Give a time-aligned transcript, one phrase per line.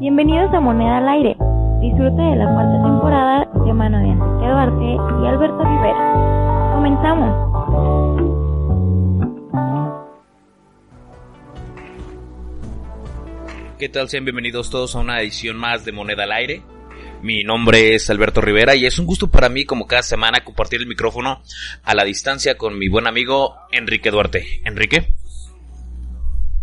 [0.00, 1.36] Bienvenidos a Moneda al Aire.
[1.80, 6.72] Disfrute de la cuarta temporada de mano de Enrique Duarte y Alberto Rivera.
[6.74, 7.30] Comenzamos.
[13.78, 14.08] ¿Qué tal?
[14.08, 16.62] Sean bienvenidos todos a una edición más de Moneda al Aire.
[17.22, 20.80] Mi nombre es Alberto Rivera y es un gusto para mí, como cada semana, compartir
[20.80, 21.40] el micrófono
[21.84, 24.44] a la distancia con mi buen amigo Enrique Duarte.
[24.64, 25.14] Enrique.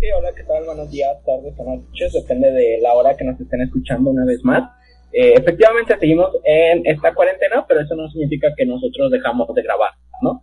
[0.02, 0.66] Hola, ¿qué tal?
[0.66, 4.44] Buenos días, tardes o noches, depende de la hora que nos estén escuchando una vez
[4.44, 4.68] más.
[5.14, 9.92] Eh, efectivamente, seguimos en esta cuarentena, pero eso no significa que nosotros dejamos de grabar,
[10.24, 10.42] ¿no?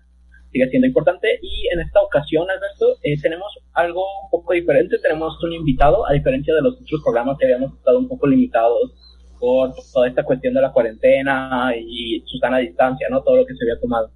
[0.53, 4.97] Sigue siendo importante y en esta ocasión, Alberto, eh, tenemos algo un poco diferente.
[5.03, 8.95] Tenemos un invitado, a diferencia de los otros programas que habíamos estado un poco limitados
[9.41, 13.25] por toda esta cuestión de la cuarentena y su sana distancia, ¿no?
[13.25, 14.13] Todo lo que se había tomado.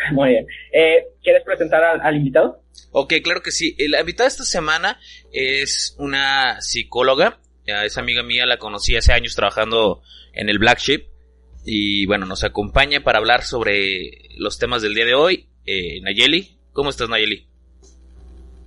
[0.12, 0.46] Muy bien.
[0.72, 2.62] Eh, ¿Quieres presentar al, al, invitado?
[2.92, 3.74] Ok, claro que sí.
[3.88, 4.98] La invitada esta semana
[5.32, 7.38] es una psicóloga.
[7.66, 10.02] Es amiga mía, la conocí hace años trabajando
[10.32, 11.06] en el Black Sheep.
[11.64, 15.48] Y bueno, nos acompaña para hablar sobre los temas del día de hoy.
[15.66, 17.46] Eh, Nayeli, ¿cómo estás Nayeli?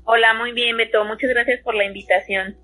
[0.06, 2.58] Hola, muy bien Beto, muchas gracias por la invitación.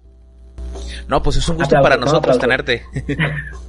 [1.08, 2.84] No, pues es un gusto para nosotros tenerte.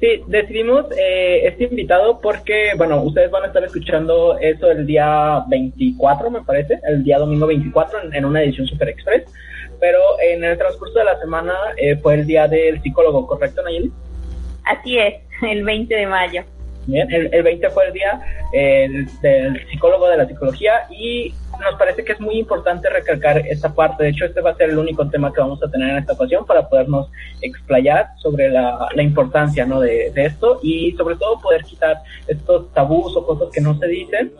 [0.00, 5.44] Sí, decidimos eh, este invitado porque, bueno, ustedes van a estar escuchando eso el día
[5.48, 9.24] 24, me parece, el día domingo 24 en, en una edición Super Express,
[9.78, 13.92] pero en el transcurso de la semana eh, fue el día del psicólogo, ¿correcto, Nayeli?
[14.64, 16.44] Así es, el 20 de mayo.
[16.86, 18.20] Bien, el, el 20 fue el día
[18.54, 18.88] eh,
[19.20, 24.04] del psicólogo de la psicología y nos parece que es muy importante recalcar esta parte.
[24.04, 26.14] De hecho, este va a ser el único tema que vamos a tener en esta
[26.14, 29.80] ocasión para podernos explayar sobre la, la importancia ¿no?
[29.80, 33.86] de, de, esto y sobre todo poder quitar estos tabús o cosas que no se
[33.86, 34.32] dicen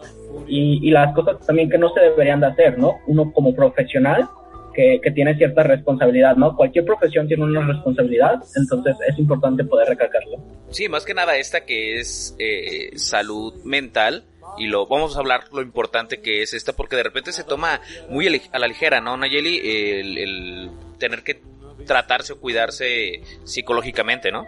[0.47, 2.99] y, y las cosas también que no se deberían de hacer, ¿no?
[3.07, 4.29] Uno como profesional
[4.75, 6.57] que, que, tiene cierta responsabilidad, ¿no?
[6.57, 10.39] Cualquier profesión tiene una responsabilidad, entonces es importante poder recalcarlo.
[10.71, 14.25] Sí, más que nada esta que es eh, salud mental
[14.59, 17.81] y lo vamos a hablar lo importante que es esta porque de repente se toma
[18.09, 19.59] muy a la ligera, ¿no, Nayeli?
[19.59, 21.41] El, el tener que
[21.87, 24.47] tratarse o cuidarse psicológicamente, ¿no?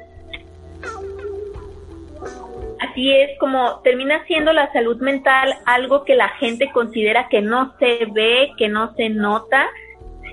[2.81, 7.75] Así es, como termina siendo la salud mental algo que la gente considera que no
[7.79, 9.67] se ve, que no se nota,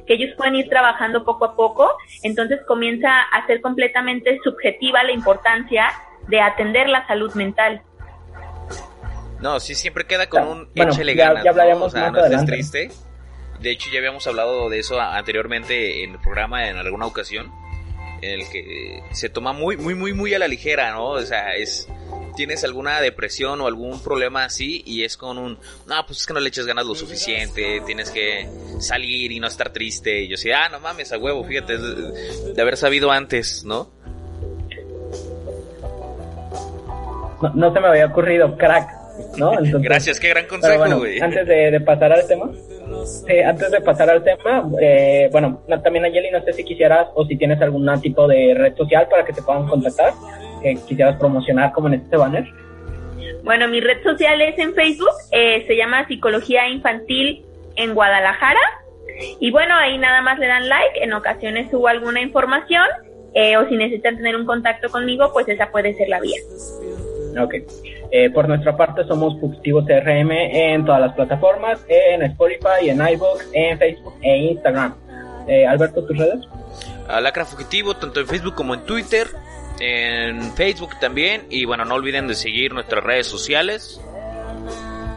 [0.06, 1.90] que ellos pueden ir trabajando poco a poco,
[2.24, 5.90] entonces comienza a ser completamente subjetiva la importancia
[6.28, 7.82] de atender la salud mental.
[9.42, 11.86] No, sí siempre queda con un bueno, échele ya, ganas, ya ¿no?
[11.86, 12.92] O sea, más no triste.
[13.60, 17.52] De hecho, ya habíamos hablado de eso anteriormente en el programa en alguna ocasión,
[18.22, 21.10] en el que se toma muy, muy, muy, muy a la ligera, ¿no?
[21.10, 21.88] O sea, es
[22.36, 26.34] tienes alguna depresión o algún problema así y es con un, no, pues es que
[26.34, 28.48] no le echas ganas lo suficiente, tienes que
[28.80, 30.22] salir y no estar triste.
[30.22, 33.92] Y yo decía, ah, no mames, a huevo, fíjate, de, de haber sabido antes, ¿no?
[37.42, 37.54] ¿no?
[37.54, 38.99] No se me había ocurrido, crack.
[39.38, 39.52] ¿No?
[39.60, 42.52] Entonces, Gracias, qué gran consejo, bueno, antes de, de, pasar al tema,
[43.28, 47.26] eh, antes de pasar al tema, eh, bueno, también Ayeli, no sé si quisieras o
[47.26, 50.14] si tienes algún tipo de red social para que te puedan contactar,
[50.62, 52.46] que quisieras promocionar como en este banner.
[53.44, 58.60] Bueno, mi red social es en Facebook, eh, se llama Psicología Infantil en Guadalajara.
[59.40, 62.86] Y bueno, ahí nada más le dan like, en ocasiones subo alguna información,
[63.34, 66.40] eh, o si necesitan tener un contacto conmigo, pues esa puede ser la vía.
[67.40, 67.56] Ok.
[68.12, 73.46] Eh, por nuestra parte somos Fugitivos CRM en todas las plataformas, en Spotify, en iVoox,
[73.54, 74.96] en Facebook e Instagram.
[75.48, 76.40] Eh, Alberto, ¿tus redes?
[77.08, 79.28] Alacra Fugitivo, tanto en Facebook como en Twitter,
[79.80, 84.02] en Facebook también, y bueno, no olviden de seguir nuestras redes sociales.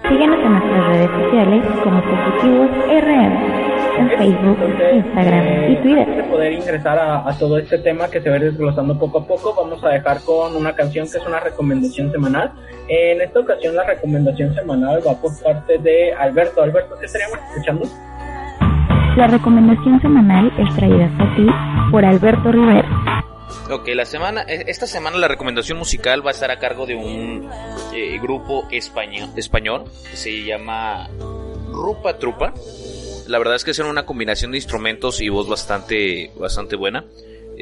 [0.08, 5.98] Síguenos en nuestras redes sociales como Fugitivos RM en Facebook, Entonces, Instagram eh, y Twitter.
[6.00, 9.26] Antes de poder ingresar a, a, todo este tema que se va desglosando poco a
[9.26, 12.52] poco, vamos a dejar con una canción que es una recomendación semanal.
[12.94, 16.62] En esta ocasión la recomendación semanal va por parte de Alberto.
[16.62, 17.88] Alberto, ¿qué estaríamos escuchando?
[19.16, 21.46] La recomendación semanal es traída hasta ti
[21.90, 23.24] por Alberto Rivera.
[23.70, 27.48] Ok, la semana, esta semana la recomendación musical va a estar a cargo de un
[27.94, 31.08] eh, grupo español, español que se llama
[31.70, 32.52] Rupa Trupa.
[33.26, 37.06] La verdad es que son una combinación de instrumentos y voz bastante, bastante buena.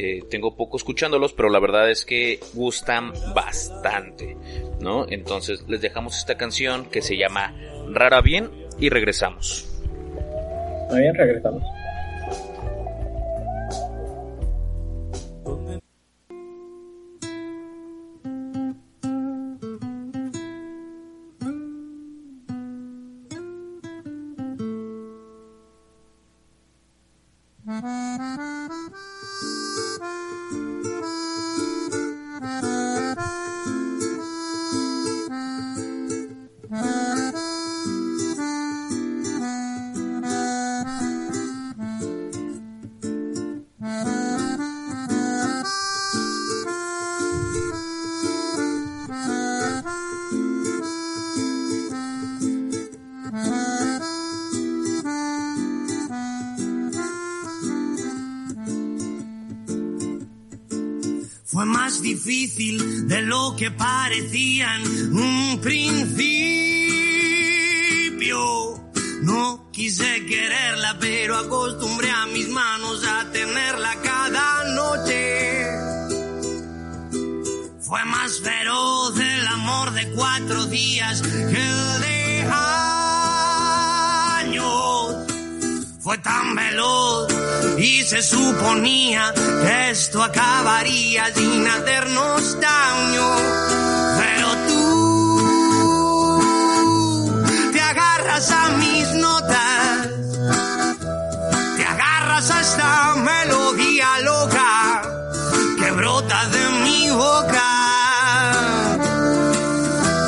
[0.02, 4.34] Eh, tengo poco escuchándolos, pero la verdad es que gustan bastante,
[4.80, 5.04] ¿no?
[5.06, 7.54] Entonces les dejamos esta canción que se llama
[7.90, 8.48] Rara Bien
[8.78, 9.68] y regresamos.
[10.88, 11.62] Muy bien, regresamos.
[62.30, 66.00] Difícil de lo que parecía en un principio.
[69.22, 75.66] No quise quererla, pero acostumbré a mis manos a tenerla cada noche.
[77.80, 82.48] Fue más feroz el amor de cuatro días que el de
[84.38, 85.16] años.
[85.98, 87.39] Fue tan veloz
[87.80, 93.36] y se suponía que esto acabaría sin hacernos daño.
[94.18, 94.92] Pero tú
[97.72, 100.08] te agarras a mis notas,
[101.76, 105.02] te agarras a esta melodía loca
[105.78, 107.70] que brota de mi boca.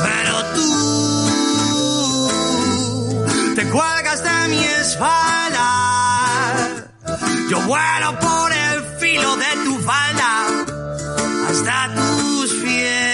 [0.04, 0.70] Pero tú
[3.56, 5.31] te cuelgas de mi espalda.
[7.66, 10.46] Vuelo por el filo de tu falda
[11.48, 13.12] hasta tus pies.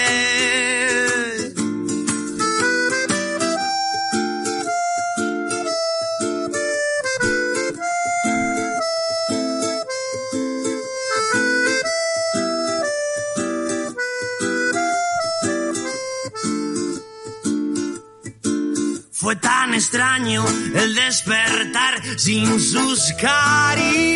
[19.11, 20.43] Fue tan extraño
[20.73, 24.08] el despertar sin sus caricias.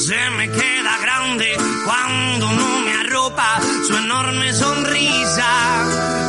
[0.00, 5.46] Se me queda grande cuando no me arropa su enorme sonrisa.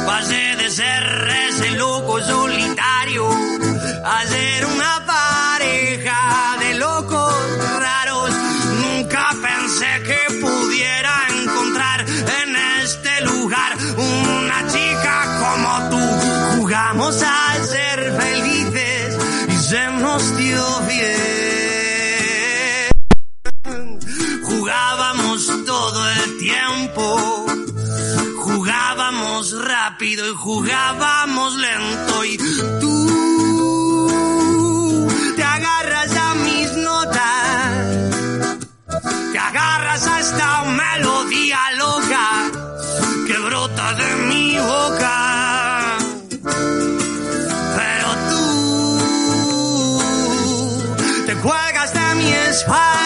[0.06, 1.47] Pasé de ser ese
[30.78, 33.08] jugábamos lento y tú
[35.36, 37.88] te agarras a mis notas,
[39.32, 42.52] te agarras a esta melodía loca
[43.26, 45.98] que brota de mi boca.
[47.78, 48.44] Pero tú
[51.26, 52.97] te cuelgas de mi espalda.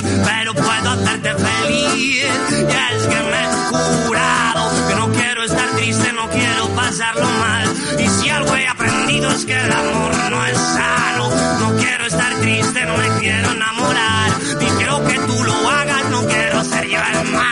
[0.00, 1.94] Pero puedo hacerte feliz.
[1.96, 7.68] Y es que me he jurado que no quiero estar triste, no quiero pasarlo mal.
[7.98, 11.30] Y si algo he aprendido es que el amor no es sano.
[11.60, 14.30] No quiero estar triste, no me quiero enamorar.
[14.60, 17.51] Ni quiero que tú lo hagas, no quiero ser yo el malo.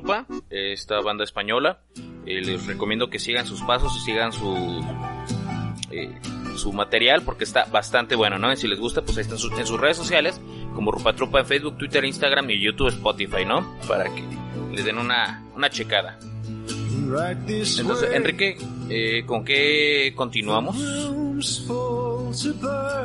[0.00, 1.78] Trupa, esta banda española.
[2.26, 4.84] Eh, les recomiendo que sigan sus pasos y sigan su
[5.90, 6.10] eh,
[6.56, 8.52] su material porque está bastante bueno, ¿no?
[8.52, 10.38] Y si les gusta, pues ahí está en, sus- redes sociales
[10.74, 13.74] como Rupatrupa en Facebook, Twitter, Instagram y YouTube, Spotify, ¿no?
[13.88, 14.22] Para que
[14.74, 16.18] les den una, una checada.
[17.80, 18.56] Entonces, Enrique,
[18.90, 20.76] eh, ¿con qué continuamos?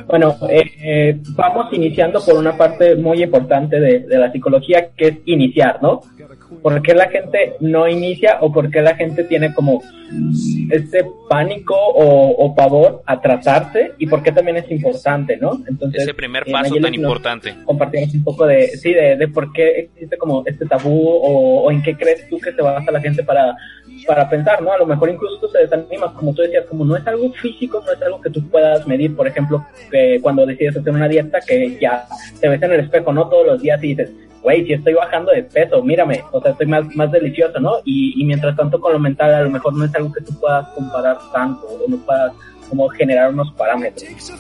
[0.08, 5.08] Bueno, eh, eh, vamos iniciando por una parte muy importante de, de, la psicología, que
[5.08, 6.02] es iniciar, ¿no?
[6.62, 9.82] ¿Por qué la gente no inicia o por qué la gente tiene como
[10.70, 15.62] este pánico o, o pavor a tratarse y por qué también es importante, ¿no?
[15.68, 17.56] Entonces, ese primer paso tan importante.
[17.66, 21.72] Compartimos un poco de, sí, de, de por qué existe como este tabú o, o
[21.72, 23.56] en qué crees tú que se basa la gente para
[24.06, 24.72] para pensar, ¿no?
[24.72, 27.92] A lo mejor incluso se desanima, como tú decías, como no es algo físico, no
[27.92, 31.78] es algo que tú puedas medir, por ejemplo, que cuando decides hacer una dieta que
[31.80, 32.06] ya
[32.40, 33.28] te ves en el espejo, ¿no?
[33.30, 36.68] Todos los días y dices, güey, si estoy bajando de peso, mírame, o sea, estoy
[36.68, 37.78] más, más delicioso, ¿no?
[37.86, 40.40] Y, y mientras tanto con lo mental a lo mejor no es algo que tú
[40.40, 42.34] puedas comparar tanto, o no puedas
[42.70, 44.32] como generar unos parámetros.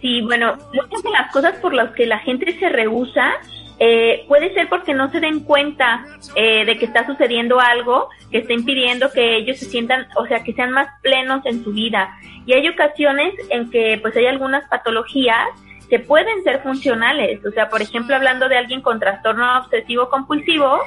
[0.00, 3.32] Sí, bueno, muchas de las cosas por las que la gente se rehúsa
[3.80, 6.04] eh, puede ser porque no se den cuenta
[6.36, 10.44] eh, de que está sucediendo algo que está impidiendo que ellos se sientan, o sea,
[10.44, 12.16] que sean más plenos en su vida.
[12.46, 15.48] Y hay ocasiones en que pues hay algunas patologías
[15.88, 17.44] que pueden ser funcionales.
[17.44, 20.80] O sea, por ejemplo, hablando de alguien con trastorno obsesivo compulsivo,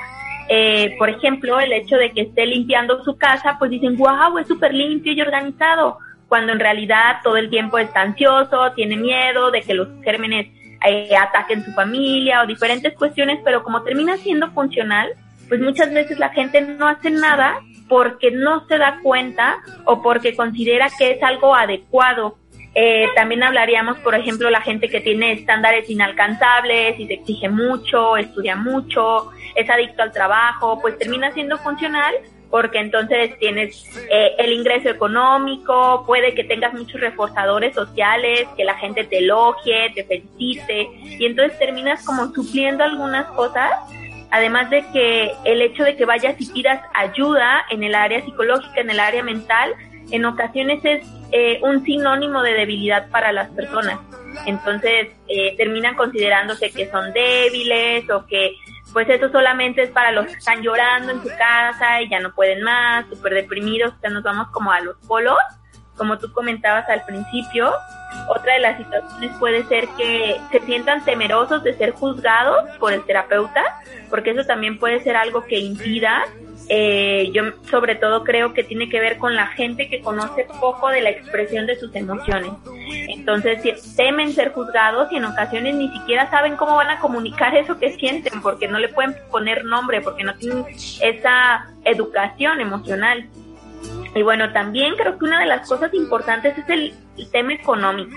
[0.49, 4.47] eh, por ejemplo, el hecho de que esté limpiando su casa, pues dicen, wow, es
[4.47, 9.61] súper limpio y organizado, cuando en realidad todo el tiempo está ansioso, tiene miedo de
[9.61, 10.47] que los gérmenes
[10.85, 15.09] eh, ataquen su familia o diferentes cuestiones, pero como termina siendo funcional,
[15.47, 20.35] pues muchas veces la gente no hace nada porque no se da cuenta o porque
[20.35, 22.37] considera que es algo adecuado.
[22.79, 28.17] Eh, también hablaríamos, por ejemplo, la gente que tiene estándares inalcanzables y se exige mucho,
[28.17, 32.13] estudia mucho, es adicto al trabajo, pues termina siendo funcional
[32.51, 38.75] porque entonces tienes eh, el ingreso económico, puede que tengas muchos reforzadores sociales, que la
[38.75, 43.71] gente te elogie, te felicite, y entonces terminas como supliendo algunas cosas,
[44.29, 48.81] además de que el hecho de que vayas y pidas ayuda en el área psicológica,
[48.81, 49.73] en el área mental,
[50.11, 53.99] en ocasiones es eh, un sinónimo de debilidad para las personas.
[54.45, 58.55] Entonces eh, terminan considerándose que son débiles o que
[58.93, 62.33] pues eso solamente es para los que están llorando en su casa y ya no
[62.33, 65.37] pueden más, súper deprimidos, o sea, nos vamos como a los polos,
[65.97, 67.71] como tú comentabas al principio.
[68.29, 73.03] Otra de las situaciones puede ser que se sientan temerosos de ser juzgados por el
[73.05, 73.63] terapeuta,
[74.09, 76.23] porque eso también puede ser algo que impida
[76.69, 80.89] eh, yo sobre todo creo que tiene que ver con la gente que conoce poco
[80.89, 82.51] de la expresión de sus emociones.
[83.07, 83.61] Entonces
[83.95, 87.93] temen ser juzgados y en ocasiones ni siquiera saben cómo van a comunicar eso que
[87.93, 90.65] sienten porque no le pueden poner nombre, porque no tienen
[91.01, 93.29] esa educación emocional.
[94.13, 96.93] Y bueno, también creo que una de las cosas importantes es el,
[97.31, 98.15] tema económico,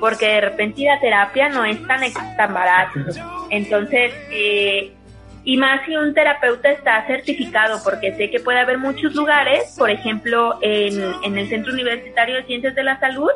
[0.00, 2.00] porque de repente la terapia no es tan,
[2.36, 3.00] tan barato.
[3.50, 4.92] Entonces, eh,
[5.50, 9.90] y más si un terapeuta está certificado, porque sé que puede haber muchos lugares, por
[9.90, 13.30] ejemplo, en, en el Centro Universitario de Ciencias de la Salud,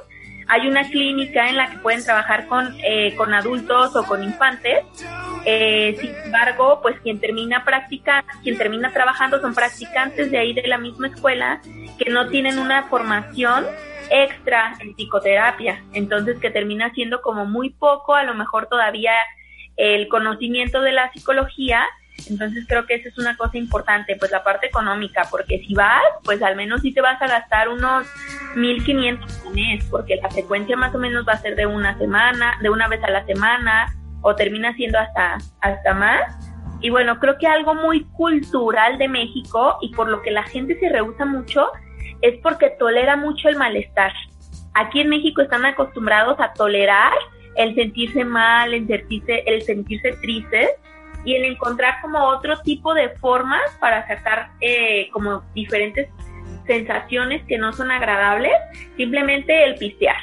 [0.46, 4.84] hay una clínica en la que pueden trabajar con, eh, con adultos o con infantes.
[5.44, 10.68] Eh, sin embargo, pues quien termina practicando, quien termina trabajando son practicantes de ahí de
[10.68, 11.62] la misma escuela
[11.98, 13.66] que no tienen una formación
[14.08, 19.14] extra en psicoterapia, entonces que termina siendo como muy poco, a lo mejor todavía
[19.76, 21.84] el conocimiento de la psicología.
[22.28, 26.02] Entonces creo que esa es una cosa importante, pues la parte económica, porque si vas,
[26.22, 28.06] pues al menos sí te vas a gastar unos
[28.54, 32.58] 1.500 al mes, porque la frecuencia más o menos va a ser de una semana,
[32.62, 36.38] de una vez a la semana, o termina siendo hasta, hasta más.
[36.80, 40.78] Y bueno, creo que algo muy cultural de México y por lo que la gente
[40.78, 41.68] se rehúsa mucho
[42.22, 44.12] es porque tolera mucho el malestar.
[44.74, 47.12] Aquí en México están acostumbrados a tolerar
[47.56, 50.70] el sentirse mal, el sentirse, el sentirse triste
[51.24, 56.08] y el encontrar como otro tipo de formas para sacar eh, como diferentes
[56.66, 58.52] sensaciones que no son agradables,
[58.96, 60.16] simplemente el pistear,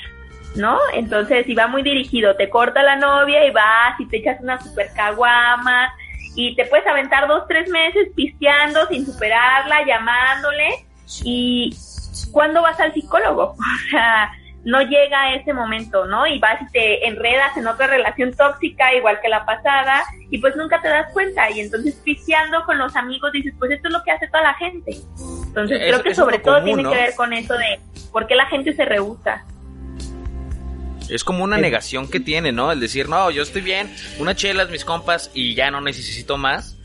[0.55, 0.79] ¿no?
[0.93, 4.61] Entonces, si va muy dirigido, te corta la novia y vas y te echas una
[4.61, 5.93] super caguama
[6.35, 10.85] y te puedes aventar dos, tres meses pisteando sin superarla, llamándole
[11.23, 11.75] y
[12.31, 13.55] ¿cuándo vas al psicólogo?
[13.61, 14.31] O sea,
[14.63, 16.27] no llega a ese momento, ¿no?
[16.27, 20.55] Y vas y te enredas en otra relación tóxica igual que la pasada y pues
[20.55, 24.03] nunca te das cuenta y entonces pisteando con los amigos dices, pues esto es lo
[24.03, 24.97] que hace toda la gente.
[25.47, 27.79] Entonces creo que sobre todo tiene que ver con eso de
[28.11, 29.45] por qué la gente se rehúsa.
[31.09, 32.71] Es como una negación que tiene, ¿no?
[32.71, 36.77] El decir, no, yo estoy bien, una chela mis compas y ya no necesito más.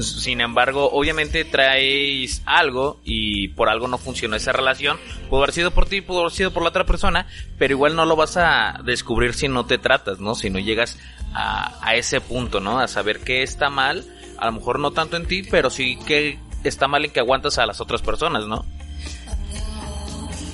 [0.00, 4.98] Sin embargo, obviamente traes algo y por algo no funcionó esa relación.
[5.28, 7.26] Pudo haber sido por ti, pudo haber sido por la otra persona,
[7.58, 10.34] pero igual no lo vas a descubrir si no te tratas, ¿no?
[10.34, 10.98] Si no llegas
[11.34, 12.78] a, a ese punto, ¿no?
[12.78, 14.04] A saber qué está mal,
[14.38, 17.58] a lo mejor no tanto en ti, pero sí que está mal en que aguantas
[17.58, 18.64] a las otras personas, ¿no?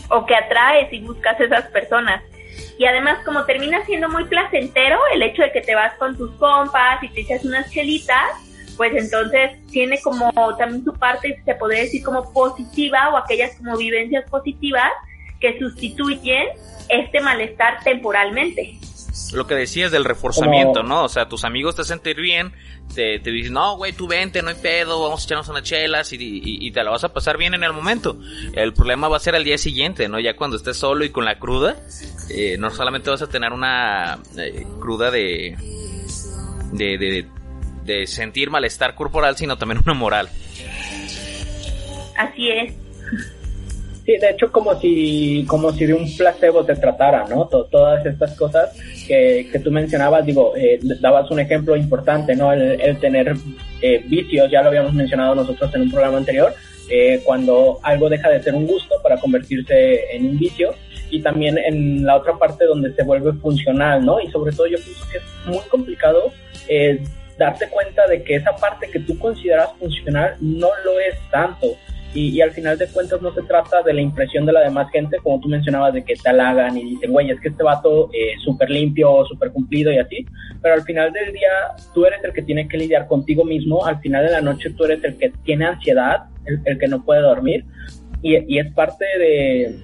[0.09, 2.23] O que atraes y buscas esas personas.
[2.79, 6.31] Y además, como termina siendo muy placentero el hecho de que te vas con tus
[6.33, 8.31] compas y te echas unas chelitas,
[8.77, 13.77] pues entonces tiene como también su parte, se podría decir como positiva o aquellas como
[13.77, 14.91] vivencias positivas
[15.41, 16.49] que sustituyen
[16.89, 18.79] este malestar temporalmente.
[19.33, 21.05] Lo que decías del reforzamiento, ¿no?
[21.05, 22.53] O sea, tus amigos te sentir bien,
[22.95, 26.13] te, te dicen, no, güey, tú vente, no hay pedo, vamos a echarnos unas chelas
[26.13, 28.17] y, y, te la vas a pasar bien en el momento.
[28.55, 30.19] El problema va a ser al día siguiente, ¿no?
[30.19, 31.77] Ya cuando estés solo y con la cruda,
[32.29, 35.57] eh, no solamente vas a tener una eh, cruda de,
[36.73, 37.27] de, de,
[37.85, 40.29] de sentir malestar corporal, sino también una moral.
[42.17, 42.75] Así es.
[44.05, 47.47] Sí, de hecho como si, como si de un placebo te tratara, ¿no?
[47.47, 48.71] todas estas cosas
[49.09, 52.53] que, que tú mencionabas, digo, eh, dabas un ejemplo importante, ¿no?
[52.53, 53.35] El, tener
[53.81, 56.55] eh, vicios, ya lo habíamos mencionado nosotros en un programa anterior,
[56.91, 60.75] eh, cuando algo deja de ser un gusto para convertirse en un vicio
[61.11, 64.21] y también en la otra parte donde se vuelve funcional, ¿no?
[64.21, 66.31] Y sobre todo yo pienso que es muy complicado
[66.69, 67.03] eh,
[67.39, 71.67] darte cuenta de que esa parte que tú consideras funcional no lo es tanto.
[72.17, 75.17] Y, al final de cuentas no se trata de la impresión de la demás gente,
[75.21, 78.35] como tú mencionabas, de que te halagan y dicen, güey, es que este vato eh,
[78.39, 80.25] súper limpio, súper cumplido y así,
[80.63, 81.51] pero al final del día
[81.93, 84.85] tú eres el que tiene que lidiar contigo mismo, al final de la noche tú
[84.85, 87.65] eres el que tiene ansiedad, el, que no puede dormir,
[88.23, 89.77] y, es parte de,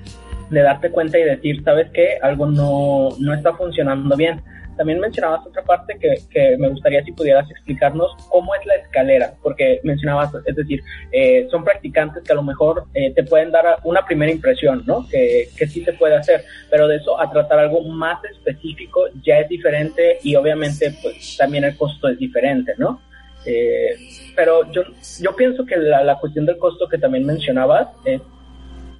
[0.50, 2.18] de, darte cuenta y decir, ¿sabes qué?
[2.22, 4.40] Algo no, no está funcionando bien
[4.80, 9.78] también mencionabas otra parte que, me gustaría si pudieras explicarnos cómo es la escalera, porque
[9.84, 14.06] mencionabas, es decir, eh, son practicantes que a lo mejor eh, te pueden dar una
[14.06, 15.06] primera impresión, ¿no?
[15.06, 19.40] Que, que sí se puede hacer, pero de eso a tratar algo más específico ya
[19.40, 23.02] es diferente y obviamente pues también el costo es diferente, ¿no?
[23.44, 23.90] Eh,
[24.34, 24.80] pero yo,
[25.20, 28.22] yo pienso que la, la cuestión del costo que también mencionabas es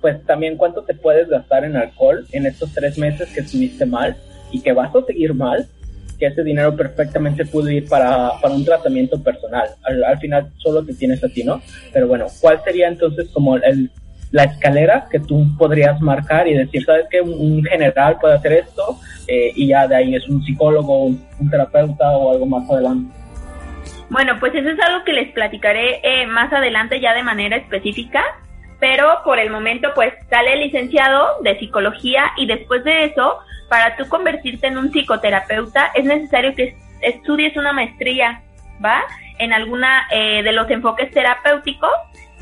[0.03, 4.15] pues también cuánto te puedes gastar en alcohol en estos tres meses que estuviste mal
[4.51, 5.67] y que vas a seguir mal,
[6.19, 9.69] que ese dinero perfectamente puede ir para, para un tratamiento personal.
[9.83, 11.61] Al, final solo te tienes a ti, ¿no?
[11.93, 13.91] Pero bueno, ¿cuál sería entonces como el,
[14.31, 18.99] la escalera que tú podrías marcar y decir, sabes que un, general puede hacer esto
[19.27, 23.13] eh, y ya de ahí es un psicólogo, un, terapeuta o algo más adelante?
[24.09, 28.23] Bueno, pues eso es algo que les platicaré eh, más adelante ya de manera específica,
[28.79, 33.39] pero por el momento pues sale licenciado de psicología y después de eso
[33.71, 38.43] para tú convertirte en un psicoterapeuta es necesario que estudies una maestría,
[38.85, 39.01] ¿va?
[39.39, 41.91] En alguna eh, de los enfoques terapéuticos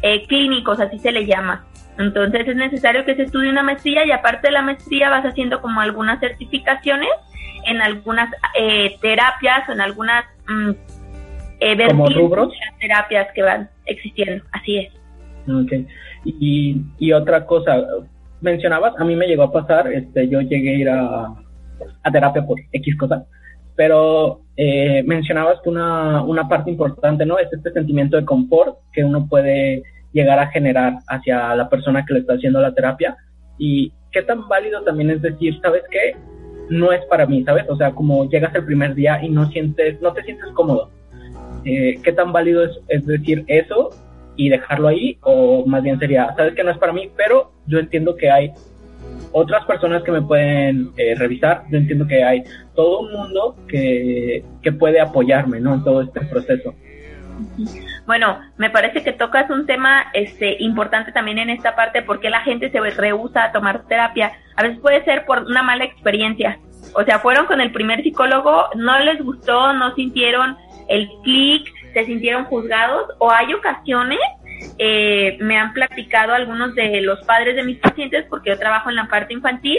[0.01, 1.67] eh, clínicos, así se le llama.
[1.99, 5.61] Entonces es necesario que se estudie una maestría y aparte de la maestría vas haciendo
[5.61, 7.11] como algunas certificaciones
[7.67, 10.71] en algunas eh, terapias o en algunas mm,
[11.61, 12.55] eh, rubros?
[12.81, 14.45] terapias que van existiendo.
[14.53, 14.93] Así es.
[16.25, 17.85] Y, y otra cosa,
[18.41, 21.35] mencionabas, a mí me llegó a pasar, este, yo llegué a ir a,
[22.11, 23.25] terapia por X cosas,
[23.77, 27.39] pero eh, mencionabas que una, una parte importante, ¿no?
[27.39, 32.15] Es este sentimiento de confort que uno puede llegar a generar hacia la persona que
[32.15, 33.17] le está haciendo la terapia
[33.59, 36.17] y qué tan válido también es decir, ¿sabes qué?
[36.71, 37.65] No es para mí, ¿sabes?
[37.69, 40.91] O sea, como llegas el primer día y no sientes, no te sientes cómodo.
[41.65, 43.91] Eh, ¿Qué tan válido es, es decir eso
[44.39, 47.79] y dejarlo ahí o más bien sería, sabes que no es para mí, pero yo
[47.79, 48.53] entiendo que hay
[49.33, 54.45] otras personas que me pueden eh, revisar, yo entiendo que hay todo un mundo que,
[54.63, 55.75] que puede apoyarme ¿no?
[55.75, 56.75] en todo este proceso.
[58.07, 62.41] Bueno, me parece que tocas un tema este, importante también en esta parte, porque la
[62.41, 64.33] gente se rehúsa a tomar terapia.
[64.57, 66.59] A veces puede ser por una mala experiencia.
[66.95, 70.57] O sea, fueron con el primer psicólogo, no les gustó, no sintieron
[70.89, 74.19] el clic, se sintieron juzgados o hay ocasiones,
[74.79, 78.97] eh, me han platicado algunos de los padres de mis pacientes, porque yo trabajo en
[78.97, 79.79] la parte infantil,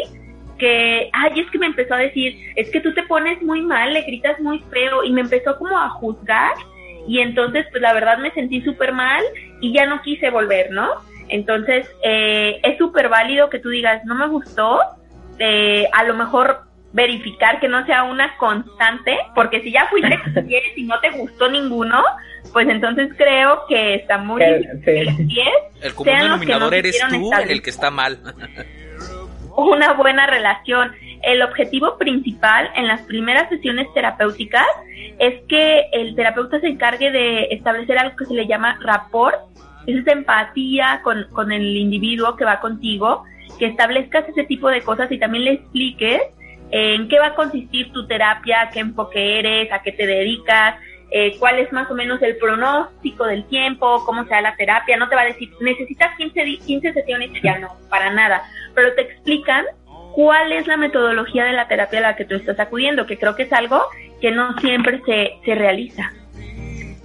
[0.58, 3.94] que, ay, es que me empezó a decir, es que tú te pones muy mal,
[3.94, 6.54] le gritas muy feo y me empezó como a juzgar
[7.08, 9.24] y entonces pues la verdad me sentí súper mal
[9.62, 10.90] y ya no quise volver, ¿no?
[11.30, 14.80] Entonces eh, es súper válido que tú digas, no me gustó,
[15.40, 20.18] eh, a lo mejor verificar que no sea una constante, porque si ya fuiste
[20.76, 22.04] y no te gustó ninguno,
[22.52, 28.20] pues entonces creo que está muy El común denominador eres tú el que está mal.
[29.56, 30.92] una buena relación.
[31.22, 34.66] El objetivo principal en las primeras sesiones terapéuticas
[35.20, 39.36] es que el terapeuta se encargue de establecer algo que se le llama rapport,
[39.86, 43.24] es esa empatía con, con el individuo que va contigo,
[43.58, 46.22] que establezcas ese tipo de cosas y también le expliques
[46.72, 50.76] en qué va a consistir tu terapia, qué enfoque eres, a qué te dedicas,
[51.12, 54.98] eh, cuál es más o menos el pronóstico del tiempo, cómo sea la terapia.
[54.98, 58.44] No te va a decir, necesitas 15, 15 sesiones, ya no, para nada.
[58.76, 59.66] Pero te explican
[60.14, 63.36] cuál es la metodología de la terapia a la que tú estás acudiendo, que creo
[63.36, 63.84] que es algo
[64.22, 66.12] que no siempre se, se realiza.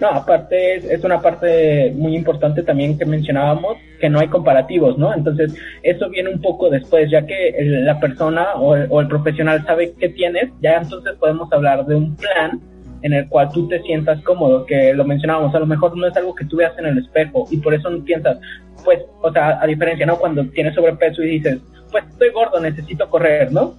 [0.01, 4.99] No, aparte es, es, una parte muy importante también que mencionábamos, que no hay comparativos,
[4.99, 5.15] ¿no?
[5.15, 9.65] Entonces, eso viene un poco después, ya que la persona o el, o el profesional
[9.65, 12.61] sabe qué tienes, ya entonces podemos hablar de un plan
[13.05, 16.17] en el cual tú te sientas cómodo, que lo mencionábamos, a lo mejor no es
[16.17, 18.39] algo que tú veas en el espejo y por eso no piensas,
[18.83, 20.17] pues, o sea, a diferencia, ¿no?
[20.17, 21.59] Cuando tienes sobrepeso y dices,
[21.93, 23.75] pues estoy gordo, necesito correr, ¿no?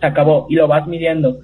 [0.00, 1.38] Se acabó y lo vas midiendo.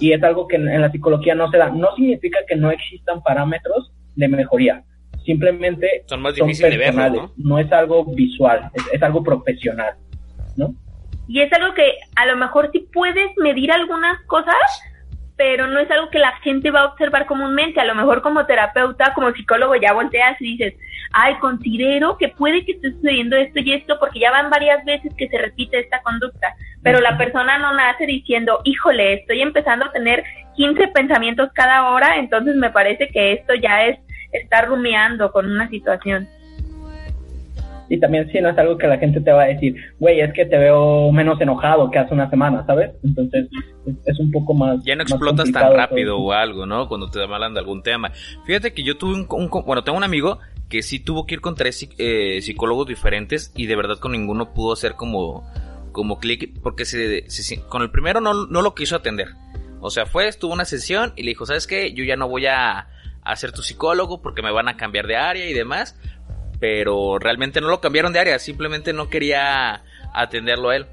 [0.00, 1.70] Y es algo que en, la psicología no se da.
[1.70, 4.84] No significa que no existan parámetros de mejoría.
[5.24, 7.32] Simplemente son más difíciles de verlo, ¿no?
[7.36, 7.58] ¿no?
[7.58, 9.94] es algo visual, es, es algo profesional,
[10.56, 10.74] ¿no?
[11.28, 14.54] Y es algo que a lo mejor sí puedes medir algunas cosas,
[15.36, 17.80] pero no es algo que la gente va a observar comúnmente.
[17.80, 20.74] A lo mejor como terapeuta, como psicólogo, ya volteas y dices,
[21.12, 25.12] ay, considero que puede que esté sucediendo esto y esto porque ya van varias veces
[25.16, 26.54] que se repite esta conducta,
[26.88, 30.24] pero la persona no nace diciendo, híjole, estoy empezando a tener
[30.56, 33.98] 15 pensamientos cada hora, entonces me parece que esto ya es
[34.32, 36.28] estar rumiando con una situación
[37.88, 40.32] y también si no es algo que la gente te va a decir, güey, es
[40.32, 42.90] que te veo menos enojado que hace una semana, ¿sabes?
[43.02, 43.48] Entonces
[44.04, 44.82] es, un poco más...
[44.84, 46.88] Ya no explotas tan rápido o algo, ¿no?
[46.88, 48.12] Cuando te hablan de algún tema.
[48.44, 51.54] Fíjate que yo tuve un, bueno, tengo un amigo que sí tuvo que ir con
[51.54, 55.50] tres eh, psicólogos diferentes y de verdad con ninguno pudo hacer como,
[55.92, 57.24] como clic porque se,
[57.68, 59.28] con el primero no, no lo quiso atender.
[59.80, 61.92] O sea, fue, estuvo una sesión y le dijo, ¿sabes qué?
[61.92, 62.88] Yo ya no voy a,
[63.22, 65.96] a ser tu psicólogo porque me van a cambiar de área y demás
[66.60, 70.86] pero realmente no lo cambiaron de área, simplemente no quería atenderlo a él.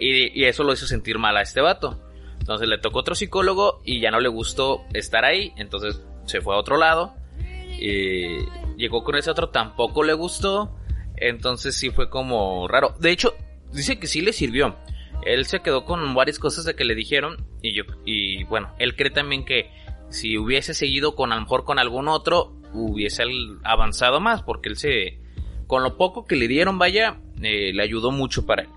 [0.00, 2.00] y, eso lo hizo sentir mal a este vato.
[2.40, 6.54] Entonces le tocó otro psicólogo y ya no le gustó estar ahí, entonces se fue
[6.54, 7.14] a otro lado.
[7.78, 8.38] Y
[8.76, 10.74] llegó con ese otro, tampoco le gustó.
[11.16, 12.94] Entonces sí fue como raro.
[13.00, 13.34] De hecho,
[13.76, 14.76] dice que sí le sirvió.
[15.24, 18.94] Él se quedó con varias cosas de que le dijeron y yo y bueno, él
[18.96, 19.70] cree también que
[20.08, 23.24] si hubiese seguido con a lo mejor con algún otro hubiese
[23.64, 25.18] avanzado más, porque él se,
[25.66, 28.68] con lo poco que le dieron, vaya, eh, le ayudó mucho para él.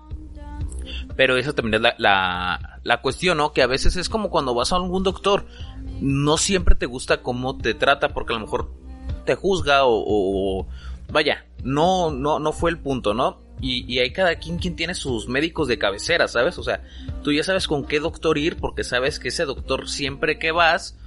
[1.16, 3.52] Pero eso también es la, la, cuestión, ¿no?
[3.52, 5.46] Que a veces es como cuando vas a algún doctor,
[6.00, 8.72] no siempre te gusta cómo te trata, porque a lo mejor
[9.26, 10.68] te juzga o, o
[11.12, 13.42] vaya, no, no, no fue el punto, ¿no?
[13.60, 16.56] Y, y, hay cada quien quien tiene sus médicos de cabecera, ¿sabes?
[16.56, 16.82] O sea,
[17.22, 20.98] tú ya sabes con qué doctor ir porque sabes que ese doctor siempre que vas,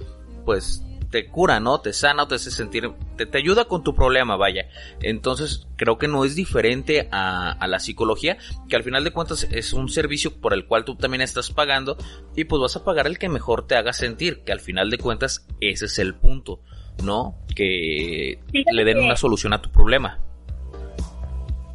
[0.44, 1.80] pues te cura, ¿no?
[1.80, 4.66] Te sana, te hace sentir, te, te, ayuda con tu problema, vaya.
[5.00, 8.36] Entonces, creo que no es diferente a, a, la psicología,
[8.68, 11.96] que al final de cuentas es un servicio por el cual tú también estás pagando
[12.34, 14.98] y pues vas a pagar el que mejor te haga sentir, que al final de
[14.98, 16.62] cuentas ese es el punto,
[17.02, 17.34] ¿no?
[17.54, 20.18] Que le den una solución a tu problema.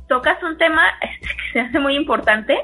[0.07, 2.57] Tocas un tema que se hace muy importante.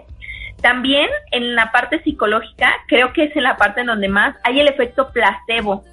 [0.62, 4.60] También en la parte psicológica, creo que es en la parte en donde más hay
[4.60, 5.84] el efecto placebo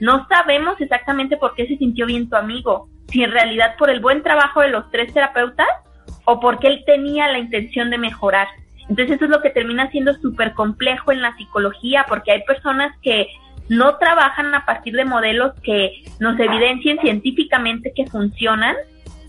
[0.00, 4.00] no sabemos exactamente por qué se sintió bien tu amigo, si en realidad por el
[4.00, 5.66] buen trabajo de los tres terapeutas
[6.24, 8.48] o porque él tenía la intención de mejorar.
[8.88, 12.92] Entonces eso es lo que termina siendo súper complejo en la psicología, porque hay personas
[13.02, 13.26] que
[13.68, 18.76] no trabajan a partir de modelos que nos evidencien científicamente que funcionan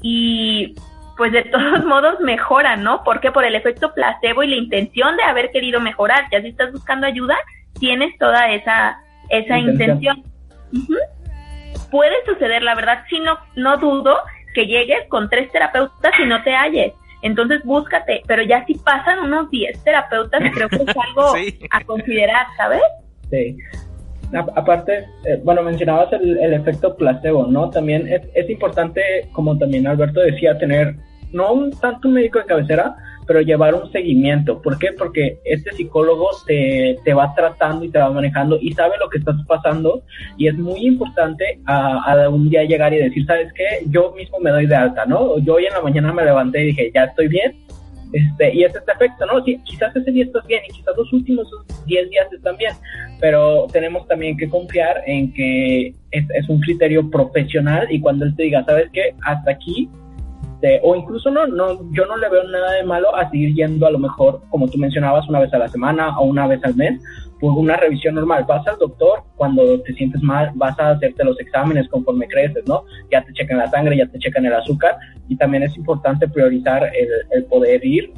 [0.02, 0.76] y
[1.17, 3.04] pues de todos modos mejoran, ¿no?
[3.04, 6.71] Porque por el efecto placebo y la intención de haber querido mejorar, ya si estás
[6.71, 7.36] buscando ayuda,
[7.80, 10.23] tienes toda esa, esa intención.
[11.91, 14.17] Puede suceder, la verdad, si no, no dudo
[14.54, 16.93] que llegues con tres terapeutas y no te halles.
[17.21, 21.34] Entonces búscate, pero ya si pasan unos 10 terapeutas, creo que es algo
[21.71, 22.82] a considerar, ¿sabes?
[23.30, 23.58] Sí.
[24.34, 27.70] Aparte, eh, bueno, mencionabas el, efecto placebo, ¿no?
[27.70, 30.96] También es, importante, como también Alberto decía, tener
[31.32, 32.96] no un tanto un médico de cabecera,
[33.28, 34.62] pero llevar un seguimiento.
[34.62, 34.94] ¿Por qué?
[34.98, 39.18] Porque este psicólogo te, te va tratando y te va manejando y sabe lo que
[39.18, 40.04] estás pasando
[40.38, 43.84] y es muy importante a, un día llegar y decir, ¿sabes qué?
[43.90, 45.38] Yo mismo me doy de alta, ¿no?
[45.40, 47.56] Yo hoy en la mañana me levanté y dije, ya estoy bien.
[48.13, 49.43] Este, y es este efecto, ¿no?
[49.43, 51.48] Sí, quizás ese día estás bien y quizás los últimos
[51.86, 52.74] 10 días están bien,
[53.20, 58.36] pero tenemos también que confiar en que es, es un criterio profesional y cuando él
[58.36, 59.13] te diga, ¿sabes qué?
[59.26, 59.89] Hasta aquí
[60.82, 63.91] o incluso no, no, yo no le veo nada de malo a seguir yendo a
[63.91, 67.00] lo mejor, como tú mencionabas, una vez a la semana o una vez al mes,
[67.41, 68.45] una revisión normal.
[68.47, 72.84] Vas al doctor cuando te sientes mal, vas a hacerte los exámenes conforme creces, ¿no?
[73.12, 74.97] Ya te checan la sangre, ya te checan el azúcar
[75.28, 76.89] y también es importante priorizar
[77.32, 78.12] el, poder ir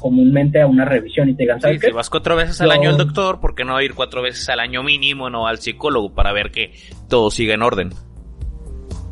[0.00, 2.96] comúnmente a una revisión y te digan, ¿sabes Si vas cuatro veces al año al
[2.96, 6.50] doctor, ¿por qué no ir cuatro veces al año mínimo, no al psicólogo, para ver
[6.50, 6.72] que
[7.08, 7.90] todo siga en orden?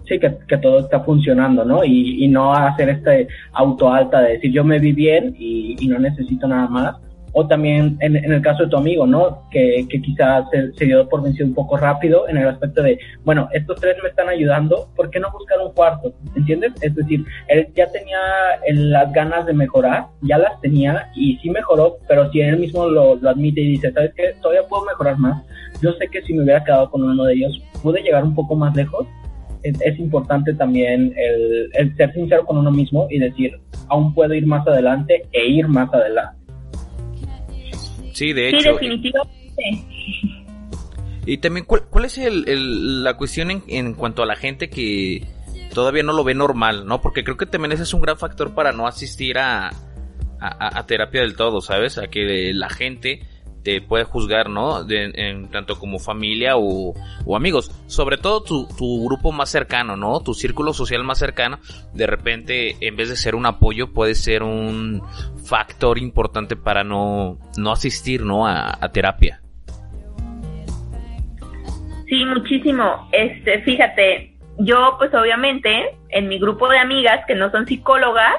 [0.06, 1.84] Sí, que, que todo está funcionando, ¿no?
[1.84, 5.88] Y, y no hacer este auto alta de decir yo me vi bien y, y
[5.88, 6.96] no necesito nada más
[7.32, 9.48] o también en, el caso de tu amigo, ¿no?
[9.50, 13.48] Que, que quizás se, dio por vencido un poco rápido en el aspecto de, bueno,
[13.52, 16.12] estos tres me están ayudando, ¿por qué no buscar un cuarto?
[16.36, 16.72] ¿Entiendes?
[16.82, 18.18] Es decir, él ya tenía
[18.68, 23.18] las ganas de mejorar, ya las tenía y sí mejoró, pero si él mismo lo,
[23.28, 24.34] admite y dice, ¿sabes qué?
[24.42, 25.42] Todavía puedo mejorar más.
[25.80, 28.54] Yo sé que si me hubiera quedado con uno de ellos, pude llegar un poco
[28.54, 29.06] más lejos.
[29.62, 34.34] Es, es importante también el, el ser sincero con uno mismo y decir, aún puedo
[34.34, 36.41] ir más adelante e ir más adelante.
[38.12, 38.72] Sí, de hecho.
[38.72, 39.32] definitivamente.
[41.24, 45.24] Y también, ¿cuál, es el, la cuestión en, cuanto a la gente que
[45.72, 47.00] todavía no lo ve normal, ¿no?
[47.00, 49.70] Porque creo que también ese es un gran factor para no asistir a,
[50.40, 51.98] a, terapia del todo, ¿sabes?
[51.98, 53.20] A que la gente
[53.62, 54.84] te puede juzgar, ¿no?
[54.88, 56.94] en, tanto como familia o,
[57.34, 57.70] amigos.
[57.86, 58.66] Sobre todo tu,
[59.04, 60.20] grupo más cercano, ¿no?
[60.20, 61.58] Tu círculo social más cercano.
[61.92, 65.02] De repente, en vez de ser un apoyo, puede ser un
[65.44, 68.46] factor importante para no, no asistir, ¿no?
[68.46, 69.40] A, terapia.
[72.06, 73.08] Sí, muchísimo.
[73.12, 78.36] Este, fíjate, yo pues obviamente en mi grupo de amigas que no son psicólogas,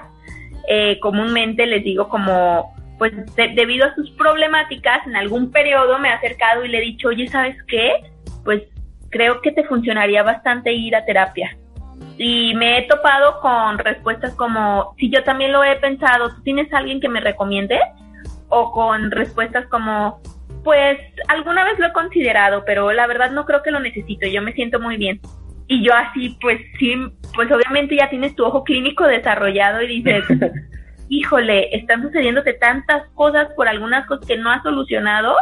[0.69, 6.11] eh, comúnmente les digo como pues debido a sus problemáticas, en algún periodo me he
[6.11, 7.93] acercado y le he dicho, oye, ¿sabes qué?
[8.43, 8.63] Pues
[9.09, 11.55] creo que te funcionaría bastante ir a terapia.
[12.17, 16.71] Y me he topado con respuestas como, si yo también lo he pensado, ¿tú tienes
[16.73, 17.79] alguien que me recomiende?
[18.49, 20.21] O con respuestas como,
[20.63, 24.41] pues alguna vez lo he considerado, pero la verdad no creo que lo necesito, yo
[24.41, 25.19] me siento muy bien.
[25.67, 26.95] Y yo así, pues sí,
[27.35, 30.23] pues obviamente ya tienes tu ojo clínico desarrollado y dices,
[31.17, 35.35] híjole, están sucediéndote tantas cosas por algunas cosas que no has solucionado,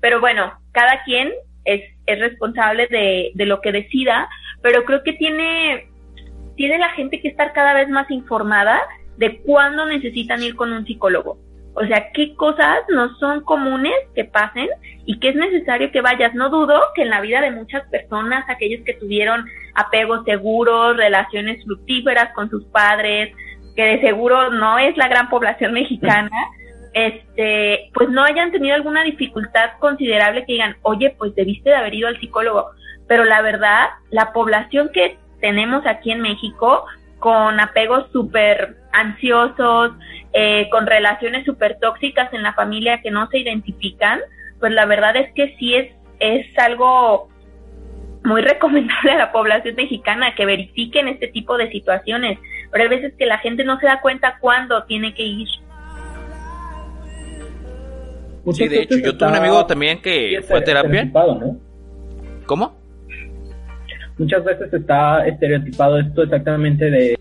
[0.00, 1.32] pero bueno, cada quien
[1.64, 4.28] es, es responsable de, de lo que decida,
[4.62, 5.88] pero creo que tiene,
[6.56, 8.80] tiene la gente que estar cada vez más informada
[9.18, 11.38] de cuándo necesitan ir con un psicólogo.
[11.74, 14.68] O sea, qué cosas no son comunes que pasen
[15.04, 16.34] y que es necesario que vayas.
[16.34, 21.62] No dudo que en la vida de muchas personas, aquellos que tuvieron apegos seguros, relaciones
[21.64, 23.34] fructíferas con sus padres,
[23.76, 26.30] que de seguro no es la gran población mexicana,
[26.94, 31.94] este, pues no hayan tenido alguna dificultad considerable que digan, oye, pues debiste de haber
[31.94, 32.70] ido al psicólogo.
[33.06, 36.86] Pero la verdad, la población que tenemos aquí en México,
[37.18, 39.92] con apegos súper ansiosos,
[40.32, 44.20] eh, con relaciones súper tóxicas en la familia que no se identifican,
[44.58, 47.28] pues la verdad es que sí es, es algo
[48.24, 52.38] muy recomendable a la población mexicana que verifiquen este tipo de situaciones
[52.76, 55.48] pero hay veces que la gente no se da cuenta cuándo tiene que ir.
[58.52, 61.10] Sí, de hecho, yo tuve un amigo también que fue a terapia.
[62.44, 62.76] ¿Cómo?
[64.18, 67.18] Muchas veces está estereotipado esto exactamente de,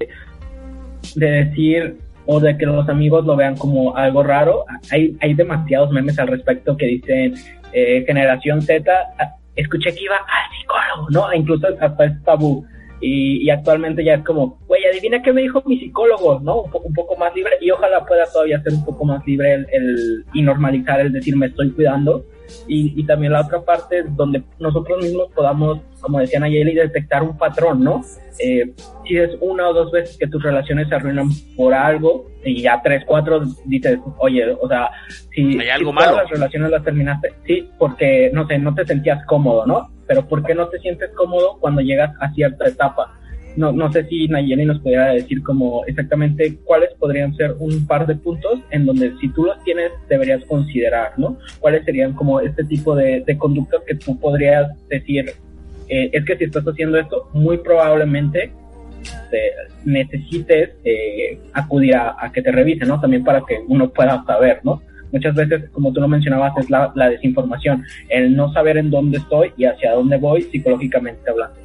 [1.15, 4.65] de decir o de que los amigos lo vean como algo raro.
[4.91, 7.33] Hay, hay demasiados memes al respecto que dicen
[7.71, 11.33] eh, generación Z, ah, escuché que iba al psicólogo, ¿no?
[11.33, 12.67] Incluso hasta es tabú.
[13.01, 16.61] Y, actualmente ya es como, güey, adivina qué me dijo mi psicólogo, ¿no?
[16.61, 19.65] Un, poco, un poco más libre y ojalá pueda todavía ser un poco más libre
[19.71, 22.25] el, y normalizar el decir me estoy cuidando.
[22.67, 27.37] Y, y, también la otra parte donde nosotros mismos podamos, como decían ayer, detectar un
[27.37, 28.03] patrón, ¿no?
[28.39, 28.73] Eh,
[29.05, 32.81] si es una o dos veces que tus relaciones se arruinan por algo y ya
[32.83, 34.89] tres, cuatro dices, oye, o sea,
[35.33, 36.17] si, ¿Hay algo todas malo?
[36.23, 39.95] las relaciones las terminaste, sí, porque, no sé, no te sentías cómodo, ¿no?
[40.07, 43.13] pero ¿por qué no te sientes cómodo cuando llegas a cierta etapa?
[43.55, 48.05] No, no sé si Nayeli nos pudiera decir como exactamente cuáles podrían ser un par
[48.05, 51.37] de puntos en donde si tú los tienes deberías considerar, ¿no?
[51.59, 55.31] ¿Cuáles serían como este tipo de, conductas que tú podrías decir,
[55.87, 58.51] eh, es que si estás haciendo esto, muy probablemente
[59.83, 62.99] necesites eh, acudir a, que te revisen, ¿no?
[62.99, 64.81] También para que uno pueda saber, ¿no?
[65.11, 69.53] Muchas veces, como tú lo mencionabas, es la, desinformación, el no saber en dónde estoy
[69.55, 71.55] y hacia dónde voy psicológicamente hablando.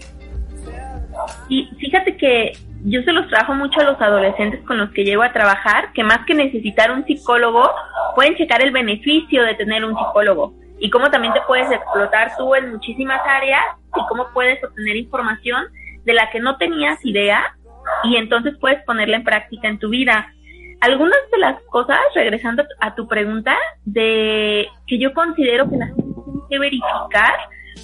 [1.49, 2.53] Y fíjate que
[2.85, 6.03] yo se los trabajo mucho a los adolescentes con los que llego a trabajar, que
[6.03, 7.71] más que necesitar un psicólogo,
[8.15, 12.55] pueden checar el beneficio de tener un psicólogo y cómo también te puedes explotar tú
[12.55, 13.63] en muchísimas áreas
[13.95, 15.67] y cómo puedes obtener información
[16.05, 17.55] de la que no tenías idea
[18.03, 20.33] y entonces puedes ponerla en práctica en tu vida.
[20.81, 23.55] Algunas de las cosas, regresando a tu pregunta,
[23.85, 27.35] de que yo considero que la gente tiene que verificar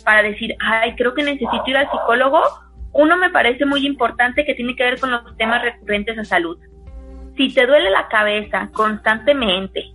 [0.03, 2.43] para decir, ay, creo que necesito ir al psicólogo,
[2.97, 6.59] uno me parece muy importante que tiene que ver con los temas recurrentes a salud.
[7.37, 9.93] Si te duele la cabeza constantemente,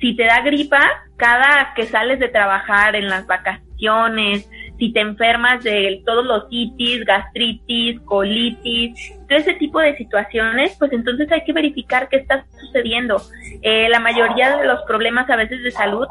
[0.00, 0.80] si te da gripa
[1.16, 7.04] cada que sales de trabajar en las vacaciones, si te enfermas de todos los itis,
[7.04, 13.22] gastritis, colitis, todo ese tipo de situaciones, pues entonces hay que verificar qué está sucediendo.
[13.62, 16.06] Eh, la mayoría de los problemas a veces de salud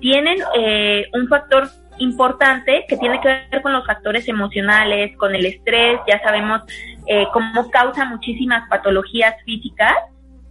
[0.00, 5.46] tienen eh, un factor importante que tiene que ver con los factores emocionales, con el
[5.46, 6.62] estrés, ya sabemos
[7.06, 9.94] eh, cómo causa muchísimas patologías físicas.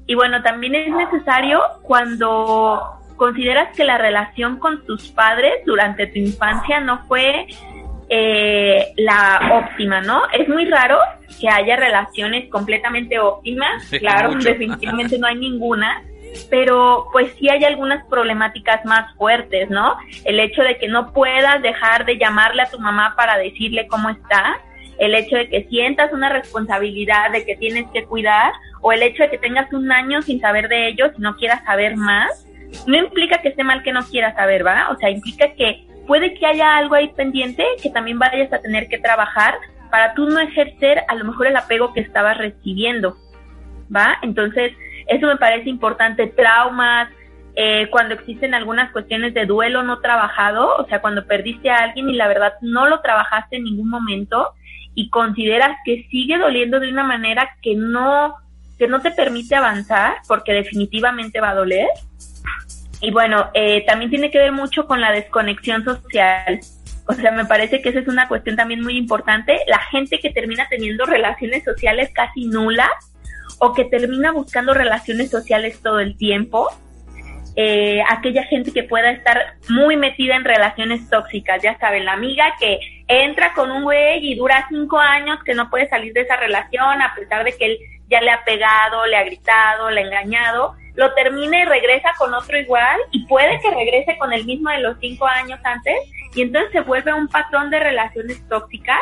[0.08, 2.82] Y bueno, también es necesario cuando
[3.16, 7.48] consideras que la relación con tus padres durante tu infancia no fue
[8.10, 10.24] eh, la óptima, ¿no?
[10.32, 10.98] Es muy raro
[11.40, 16.04] que haya relaciones completamente óptimas, claro, definitivamente no hay ninguna,
[16.50, 19.98] pero pues sí hay algunas problemáticas más fuertes, ¿no?
[20.24, 24.10] El hecho de que no puedas dejar de llamarle a tu mamá para decirle cómo
[24.10, 24.60] está,
[24.98, 29.24] el hecho de que sientas una responsabilidad de que tienes que cuidar, o el hecho
[29.24, 32.48] de que tengas un año sin saber de ellos y no quieras saber más,
[32.88, 34.90] no implica que esté mal que no quieras saber, ¿va?
[34.92, 38.88] O sea, implica que puede que haya algo ahí pendiente que también vayas a tener
[38.88, 39.56] que trabajar
[39.90, 43.18] para tú no ejercer a lo mejor el apego que estabas recibiendo,
[43.94, 44.18] ¿va?
[44.22, 44.74] Entonces,
[45.08, 46.28] eso me parece importante.
[46.28, 47.10] Traumas,
[47.56, 52.10] eh, cuando existen algunas cuestiones de duelo no trabajado, o sea, cuando perdiste a alguien
[52.10, 54.54] y la verdad no lo trabajaste en ningún momento
[54.94, 58.36] y consideras que sigue doliendo de una manera que no
[58.78, 61.88] que no te permite avanzar, porque definitivamente va a doler.
[63.00, 66.60] Y bueno, eh, también tiene que ver mucho con la desconexión social.
[67.08, 69.60] O sea, me parece que esa es una cuestión también muy importante.
[69.68, 72.90] La gente que termina teniendo relaciones sociales casi nulas
[73.60, 76.70] o que termina buscando relaciones sociales todo el tiempo.
[77.58, 82.54] Eh, aquella gente que pueda estar muy metida en relaciones tóxicas, ya saben, la amiga
[82.60, 86.36] que entra con un güey y dura cinco años que no puede salir de esa
[86.36, 90.06] relación a pesar de que él ya le ha pegado, le ha gritado, le ha
[90.06, 94.70] engañado, lo termina y regresa con otro igual y puede que regrese con el mismo
[94.70, 95.96] de los cinco años antes
[96.34, 99.00] y entonces se vuelve un patrón de relaciones tóxicas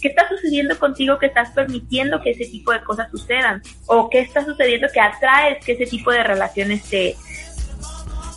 [0.00, 3.62] ¿Qué está sucediendo contigo que estás permitiendo que ese tipo de cosas sucedan?
[3.86, 7.16] ¿O qué está sucediendo que atraes que ese tipo de relaciones te,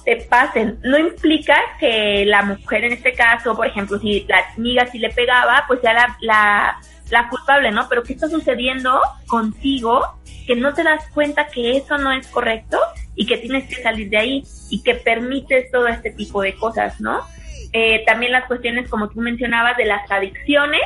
[0.03, 0.79] te pasen?
[0.83, 5.09] No implica que la mujer en este caso, por ejemplo, si la amiga sí le
[5.09, 7.87] pegaba, pues sea la, la, la culpable, ¿no?
[7.87, 12.77] Pero ¿qué está sucediendo contigo que no te das cuenta que eso no es correcto
[13.15, 16.99] y que tienes que salir de ahí y que permites todo este tipo de cosas,
[16.99, 17.21] ¿no?
[17.71, 20.81] Eh, también las cuestiones, como tú mencionabas, de las adicciones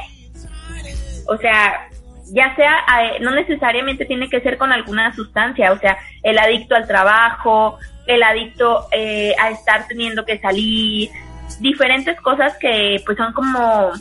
[1.27, 1.89] o sea,
[2.31, 6.75] ya sea, eh, no necesariamente tiene que ser con alguna sustancia, o sea, el adicto
[6.75, 11.09] al trabajo, el adicto eh, a estar teniendo que salir,
[11.59, 13.91] diferentes cosas que pues son como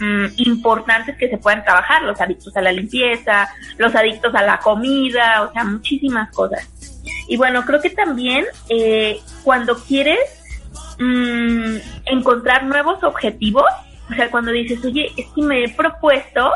[0.00, 4.58] mm, importantes que se puedan trabajar, los adictos a la limpieza, los adictos a la
[4.58, 6.68] comida, o sea, muchísimas cosas.
[7.28, 10.18] Y bueno, creo que también eh, cuando quieres
[10.98, 13.66] mm, encontrar nuevos objetivos,
[14.10, 16.52] o sea, cuando dices, oye, es que me he propuesto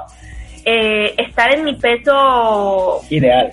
[0.65, 3.53] eh, estar en mi peso ideal.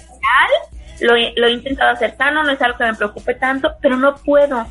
[1.02, 4.16] lo, lo he intentado hacer sano, no es algo que me preocupe tanto, pero no
[4.16, 4.66] puedo.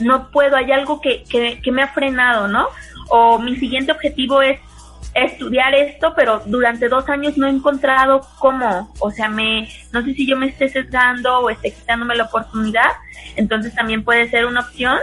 [0.00, 2.68] No puedo, hay algo que, que, que me ha frenado, ¿no?
[3.08, 4.60] O mi siguiente objetivo es
[5.14, 10.14] estudiar esto, pero durante dos años no he encontrado cómo, o sea, me, no sé
[10.14, 12.90] si yo me esté sesgando o esté quitándome la oportunidad,
[13.36, 14.98] entonces también puede ser una opción.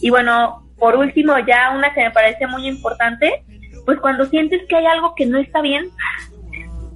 [0.00, 3.44] Y bueno, por último, ya una que me parece muy importante,
[3.84, 5.90] pues cuando sientes que hay algo que no está bien,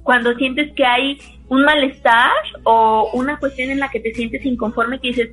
[0.03, 2.31] cuando sientes que hay un malestar
[2.63, 5.29] o una cuestión en la que te sientes inconforme, que dices,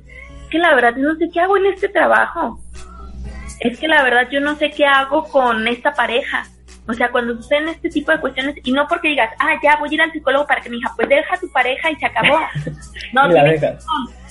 [0.49, 2.59] que la verdad yo no sé qué hago en este trabajo,
[3.59, 6.47] es que la verdad yo no sé qué hago con esta pareja.
[6.87, 9.89] O sea, cuando suceden este tipo de cuestiones, y no porque digas, ah, ya voy
[9.89, 12.05] a ir al psicólogo para que mi hija, pues deja a tu pareja y se
[12.05, 12.39] acabó.
[13.13, 13.43] No, la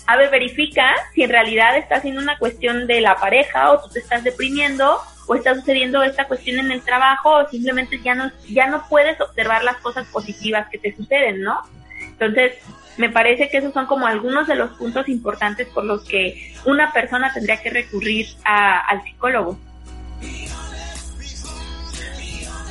[0.07, 3.89] a ver, verifica si en realidad está siendo una cuestión de la pareja o tú
[3.91, 8.31] te estás deprimiendo o está sucediendo esta cuestión en el trabajo o simplemente ya no,
[8.49, 11.61] ya no puedes observar las cosas positivas que te suceden, ¿no?
[12.01, 12.53] Entonces,
[12.97, 16.93] me parece que esos son como algunos de los puntos importantes por los que una
[16.93, 19.59] persona tendría que recurrir al psicólogo.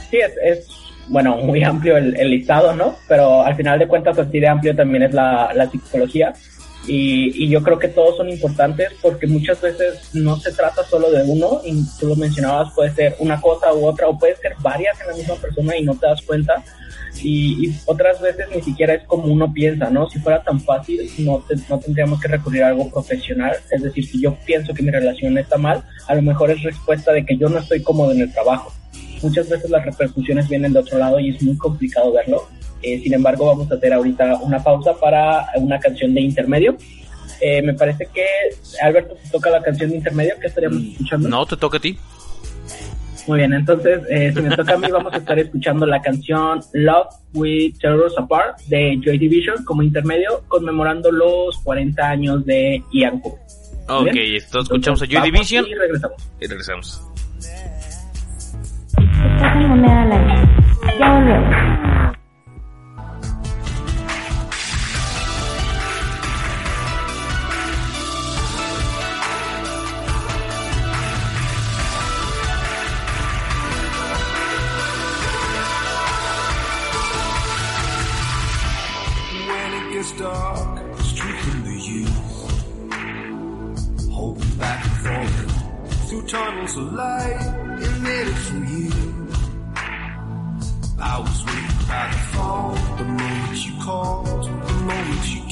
[0.09, 0.67] Sí, es,
[1.07, 2.95] bueno, muy amplio el, listado, ¿no?
[3.07, 6.33] Pero al final de cuentas, así de amplio también es la, la psicología
[6.87, 11.23] Y, yo creo que todos son importantes porque muchas veces no se trata solo de
[11.23, 14.99] uno, y tú lo mencionabas, puede ser una cosa u otra, o puede ser varias
[15.01, 16.63] en la misma persona y no te das cuenta.
[17.23, 20.09] Y, otras veces ni siquiera es como uno piensa, ¿no?
[20.09, 23.55] Si fuera tan fácil, no, no tendríamos que recurrir a algo profesional.
[23.71, 27.13] Es decir, si yo pienso que mi relación está mal, a lo mejor es respuesta
[27.13, 28.73] de que yo no estoy cómodo en el trabajo.
[29.21, 32.47] Muchas veces las repercusiones vienen de otro lado y es muy complicado verlo
[32.85, 36.77] eh, sin embargo, vamos a hacer ahorita una pausa para una canción de intermedio.
[37.41, 38.25] Eh, me parece que
[38.81, 41.29] Alberto te toca la canción de intermedio que estaríamos mm, escuchando.
[41.29, 41.97] No, te toca a ti.
[43.27, 46.59] Muy bien, entonces, eh, si me toca a mí, vamos a estar escuchando la canción
[46.73, 53.21] Love with Terrors Apart de Joy Division como intermedio, conmemorando los 40 años de Ian.
[53.87, 56.31] Ok, entonces escuchamos a Joy Division y regresamos.
[56.39, 57.01] Y regresamos.
[58.89, 60.35] Estás en moneda al aire.
[60.99, 61.94] Ya volvemos.
[80.13, 82.51] Dark, streaking the youth.
[84.11, 87.41] Holding back and forth through tunnels of light,
[87.79, 88.91] in it for you.
[90.99, 95.44] I was waiting by the phone, the moment you called, the moment you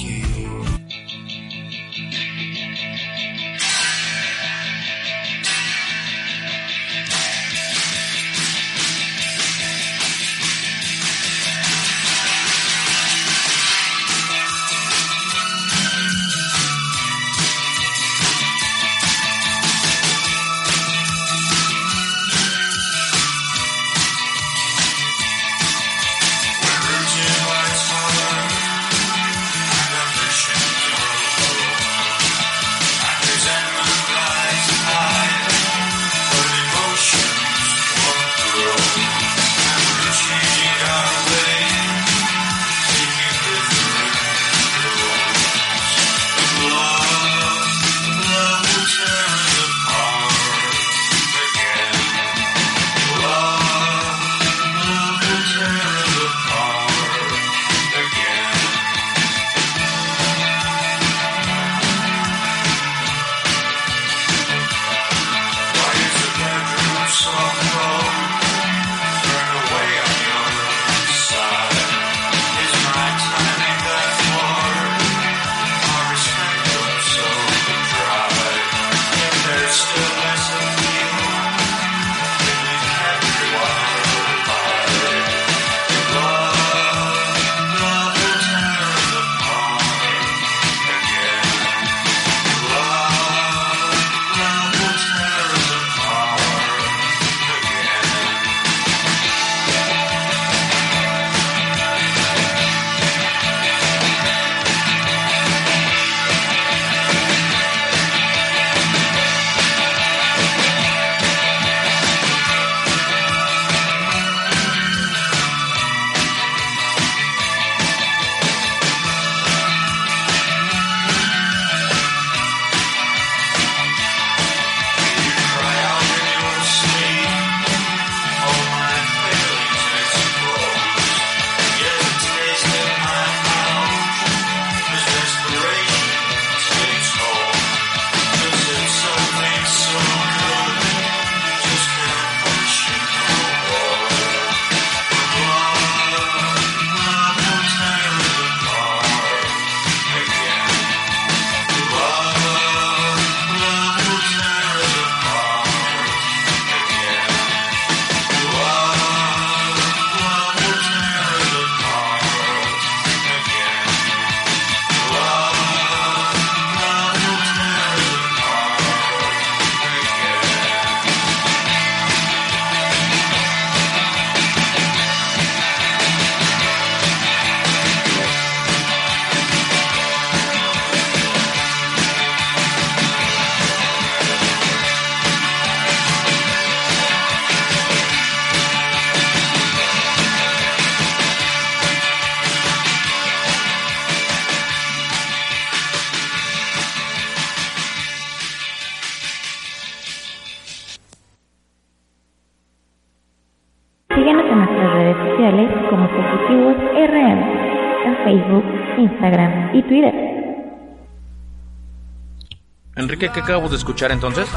[213.32, 214.48] ¿qué acabamos de escuchar entonces?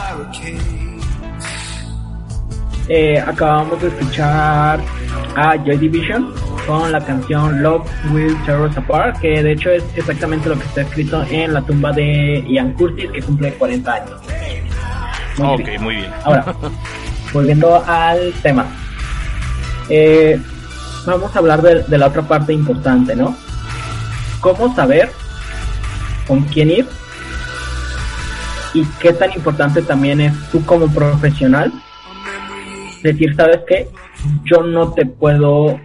[2.88, 4.80] Eh, acabamos de escuchar
[5.36, 6.32] a Joy Division
[6.66, 10.64] con la canción Love Will Tear Us Apart, que de hecho es exactamente lo que
[10.64, 14.20] está escrito en la tumba de Ian Curtis, que cumple 40 años.
[15.38, 16.10] ok, muy bien.
[16.24, 16.54] Ahora,
[17.32, 18.66] volviendo al tema.
[19.88, 20.40] Eh,
[21.06, 23.36] vamos a hablar de, de la otra parte importante, ¿no?
[24.40, 25.10] ¿Cómo saber
[26.26, 26.88] con quién ir?
[28.76, 31.72] Y qué tan importante también es tú como profesional
[33.02, 33.88] decir, ¿sabes qué?
[34.44, 35.80] Yo no te puedo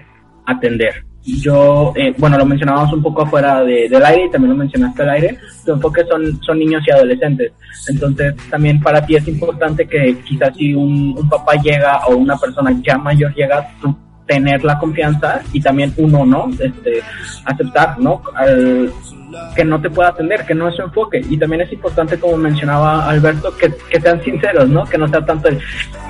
[0.45, 1.05] atender.
[1.23, 5.03] Yo, eh, bueno, lo mencionábamos un poco afuera de, del aire y también lo mencionaste
[5.03, 7.53] al aire, tu enfoque son, son niños y adolescentes.
[7.87, 12.35] Entonces, también para ti es importante que quizás si un, un papá llega o una
[12.35, 13.95] persona ya mayor llega, tú
[14.27, 16.49] tener la confianza y también uno, ¿no?
[16.59, 17.01] Este,
[17.45, 18.21] aceptar, ¿no?
[18.35, 18.91] Al,
[19.55, 21.21] que no te pueda atender, que no es su enfoque.
[21.29, 24.85] Y también es importante, como mencionaba Alberto, que, sean sinceros, ¿no?
[24.85, 25.59] Que no sea tanto el,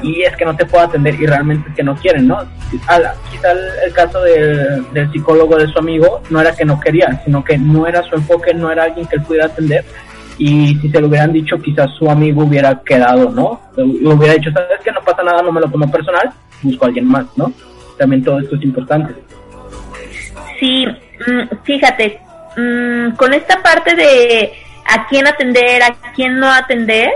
[0.02, 2.40] y es que no te puedo atender y realmente que no quieren, ¿no?
[2.72, 7.44] quizá el, caso del, del psicólogo de su amigo no era que no quería, sino
[7.44, 9.86] que no era su enfoque, no era alguien que él pudiera atender.
[10.38, 13.62] Y si se lo hubieran dicho, quizás su amigo hubiera quedado, ¿no?
[13.78, 16.32] Hubiera dicho, ¿sabes que No pasa nada, no me lo tomo personal,
[16.64, 17.52] busco a alguien más, ¿no?
[17.98, 19.14] También todo esto es importante.
[20.60, 22.20] Sí, mm, fíjate,
[22.56, 24.54] Mm, con esta parte de
[24.86, 27.12] a quién atender, a quién no atender,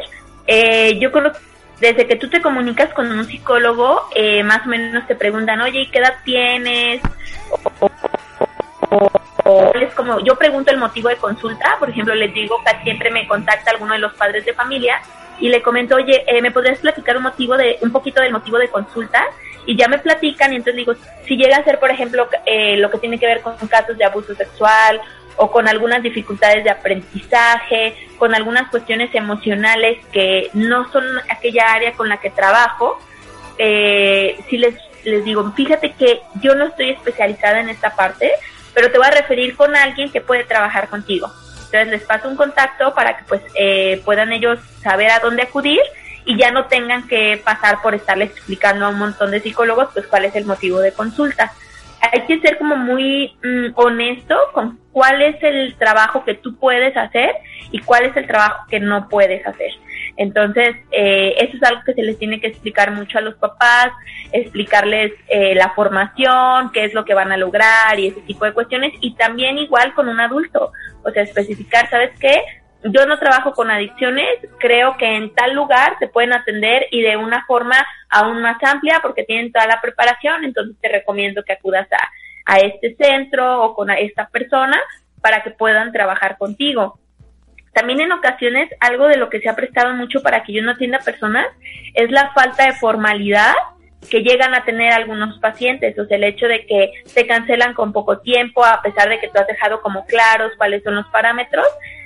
[0.48, 1.32] eh, yo que
[1.80, 5.82] desde que tú te comunicas con un psicólogo, eh, más o menos te preguntan, oye,
[5.82, 7.02] ¿y qué edad tienes?
[9.44, 13.12] O, es como, yo pregunto el motivo de consulta, por ejemplo, les digo que siempre
[13.12, 15.02] me contacta alguno de los padres de familia
[15.40, 18.58] y le comento, oye, eh, ¿me podrías platicar un motivo de, un poquito del motivo
[18.58, 19.24] de consulta?
[19.68, 20.94] Y ya me platican y entonces digo,
[21.28, 22.30] si llega a ser, por ejemplo,
[22.78, 25.02] lo que tiene que ver con casos de abuso sexual
[25.38, 31.94] o con algunas dificultades de aprendizaje, con algunas cuestiones emocionales que no son aquella área
[31.94, 33.00] con la que trabajo,
[33.58, 38.32] eh, si les, les digo, fíjate que yo no estoy especializada en esta parte,
[38.74, 41.32] pero te voy a referir con alguien que puede trabajar contigo.
[41.66, 45.80] Entonces les paso un contacto para que pues eh, puedan ellos saber a dónde acudir
[46.26, 50.08] y ya no tengan que pasar por estarles explicando a un montón de psicólogos pues
[50.08, 51.54] cuál es el motivo de consulta
[52.12, 56.96] hay que ser como muy mm, honesto con cuál es el trabajo que tú puedes
[56.96, 57.32] hacer
[57.72, 59.72] y cuál es el trabajo que no puedes hacer.
[60.18, 63.92] Entonces, eh, eso es algo que se les tiene que explicar mucho a los papás,
[64.32, 68.54] explicarles eh, la formación, qué es lo que van a lograr y ese tipo de
[68.54, 68.94] cuestiones.
[69.02, 70.72] Y también igual con un adulto,
[71.04, 72.42] o sea, especificar, ¿sabes qué?
[72.86, 74.28] Yo no trabajo con adicciones,
[74.60, 77.76] creo que en tal lugar se pueden atender y de una forma
[78.10, 82.60] aún más amplia porque tienen toda la preparación, entonces te recomiendo que acudas a, a
[82.60, 84.80] este centro o con esta persona
[85.22, 87.00] para que puedan trabajar contigo.
[87.74, 90.72] También en ocasiones algo de lo que se ha prestado mucho para que yo no
[90.72, 91.48] atienda personas
[91.94, 93.54] es la falta de formalidad
[94.10, 97.92] que llegan a tener algunos pacientes, o sea, el hecho de que se cancelan con
[97.92, 101.66] poco tiempo a pesar de que tú has dejado como claros cuáles son los parámetros,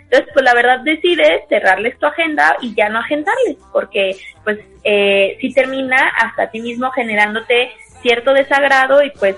[0.09, 5.37] entonces, pues la verdad decides cerrarles tu agenda y ya no agendarles, porque pues eh,
[5.39, 9.35] si termina hasta ti mismo generándote cierto desagrado y pues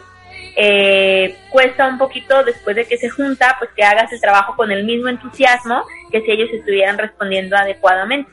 [0.55, 4.71] eh, cuesta un poquito después de que se junta, pues que hagas el trabajo con
[4.71, 8.31] el mismo entusiasmo que si ellos estuvieran respondiendo adecuadamente.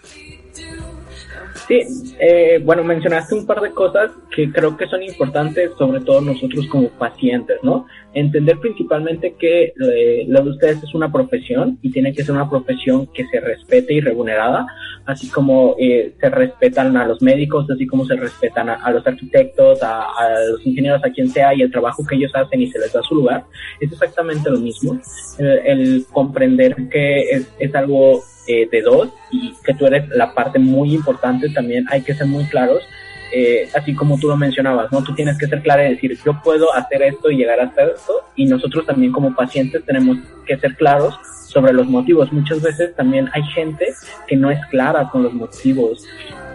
[1.68, 1.82] Sí,
[2.18, 6.66] eh, bueno, mencionaste un par de cosas que creo que son importantes, sobre todo nosotros
[6.66, 7.86] como pacientes, ¿no?
[8.14, 12.48] Entender principalmente que eh, lo de ustedes es una profesión y tiene que ser una
[12.48, 14.66] profesión que se respete y remunerada,
[15.04, 19.82] así como eh, se respetan a los médicos, así como se respetan a, los arquitectos,
[19.82, 20.06] a,
[20.50, 23.02] los ingenieros, a quien sea, y el trabajo que ellos hacen y se les da
[23.02, 23.44] su lugar,
[23.78, 24.98] es exactamente lo mismo.
[25.38, 30.94] El, comprender que es algo eh, de dos y que tú eres la parte muy
[30.94, 32.82] importante también hay que ser muy claros
[33.30, 35.02] eh, así como tú lo mencionabas, ¿no?
[35.02, 38.24] Tú tienes que ser clara y decir, yo puedo hacer esto y llegar hasta esto,
[38.34, 41.14] y nosotros también como pacientes tenemos que ser claros
[41.46, 42.32] sobre los motivos.
[42.32, 43.86] Muchas veces también hay gente
[44.26, 46.06] que no es clara con los motivos,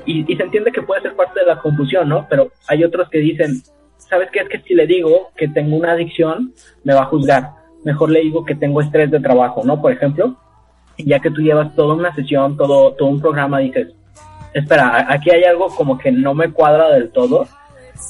[0.06, 2.26] y, y se entiende que puede ser parte de la confusión, ¿no?
[2.28, 3.62] Pero hay otros que dicen,
[3.98, 4.40] ¿sabes qué?
[4.40, 7.52] Es que si le digo que tengo una adicción, me va a juzgar.
[7.84, 9.80] Mejor le digo que tengo estrés de trabajo, ¿no?
[9.80, 10.38] Por ejemplo,
[10.98, 13.90] ya que tú llevas toda una sesión, todo, todo un programa, dices,
[14.54, 17.48] espera, aquí hay algo como que no me cuadra del todo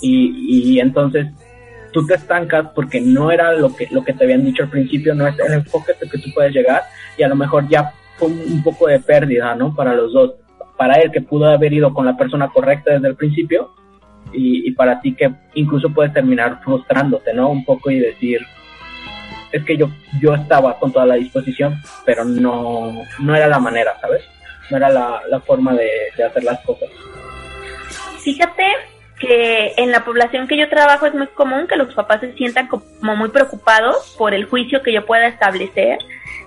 [0.01, 1.27] y, y entonces
[1.93, 5.15] tú te estancas porque no era lo que, lo que te habían dicho al principio,
[5.15, 6.81] no es el enfoque que tú puedes llegar
[7.17, 9.73] y a lo mejor ya fue un poco de pérdida, ¿no?
[9.73, 10.34] Para los dos.
[10.77, 13.71] Para él que pudo haber ido con la persona correcta desde el principio
[14.34, 17.49] y, y para ti que incluso puedes terminar frustrándote, ¿no?
[17.49, 18.41] Un poco y decir,
[19.53, 19.89] es que yo,
[20.19, 24.23] yo estaba con toda la disposición, pero no, no era la manera, ¿sabes?
[24.69, 26.89] no era la, la forma de, de hacer las cosas.
[28.23, 28.65] Fíjate
[29.19, 32.67] que en la población que yo trabajo es muy común que los papás se sientan
[32.67, 35.99] como muy preocupados por el juicio que yo pueda establecer,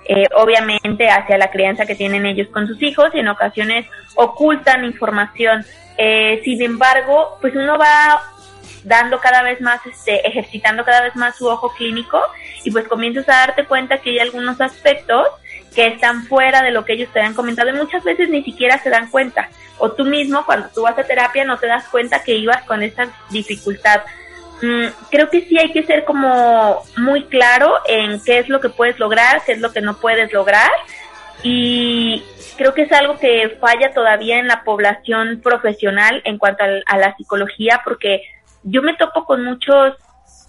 [0.05, 3.85] eh, obviamente hacia la crianza que tienen ellos con sus hijos y en ocasiones
[4.15, 5.65] ocultan información.
[5.97, 8.21] Eh, sin embargo, pues uno va
[8.83, 12.21] dando cada vez más, este, ejercitando cada vez más su ojo clínico
[12.67, 15.25] y pues comienzas a darte cuenta que hay algunos aspectos
[15.73, 18.77] que están fuera de lo que ellos te han comentado y muchas veces ni siquiera
[18.77, 19.47] se dan cuenta.
[19.77, 22.83] O tú mismo, cuando tú vas a terapia, no te das cuenta que ibas con
[22.83, 24.01] esa dificultad.
[24.61, 28.67] Mm, creo que sí hay que ser como muy claro en qué es lo que
[28.67, 30.71] puedes lograr, qué es lo que no puedes lograr.
[31.43, 32.25] Y
[32.57, 37.15] creo que es algo que falla todavía en la población profesional en cuanto a, la
[37.15, 38.23] psicología, porque
[38.63, 39.95] yo me topo con muchos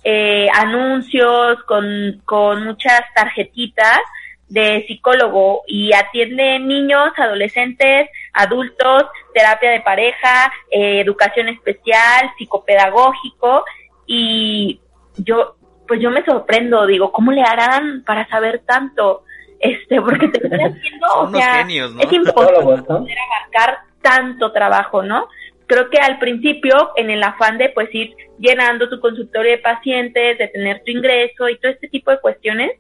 [0.05, 4.01] eh, anuncios, con, con muchas tarjetitas
[4.49, 9.05] de psicólogo y atiende niños, adolescentes, adultos,
[9.35, 13.65] terapia de pareja, eh, educación especial, psicopedagógico
[14.07, 14.81] y
[15.17, 15.57] yo
[15.87, 19.25] pues yo me sorprendo, digo, ¿cómo le harán para saber tanto?
[19.59, 25.29] Este, porque te estoy haciendo, o sea, es imposible poder abarcar tanto trabajo, ¿no?
[25.69, 30.39] Creo que al principio, en el afán de pues ir llenando tu consultorio de pacientes,
[30.39, 32.73] de tener tu ingreso y todo este tipo de cuestiones,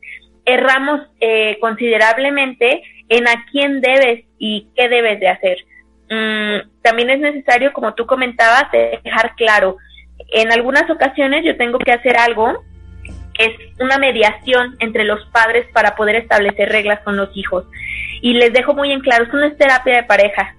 [0.45, 5.59] erramos eh, considerablemente en a quién debes y qué debes de hacer.
[6.11, 9.77] Mm, también es necesario, como tú comentabas, dejar claro.
[10.33, 12.65] En algunas ocasiones yo tengo que hacer algo
[13.39, 17.65] es una mediación entre los padres para poder establecer reglas con los hijos.
[18.21, 20.57] Y les dejo muy en claro, es terapia de pareja.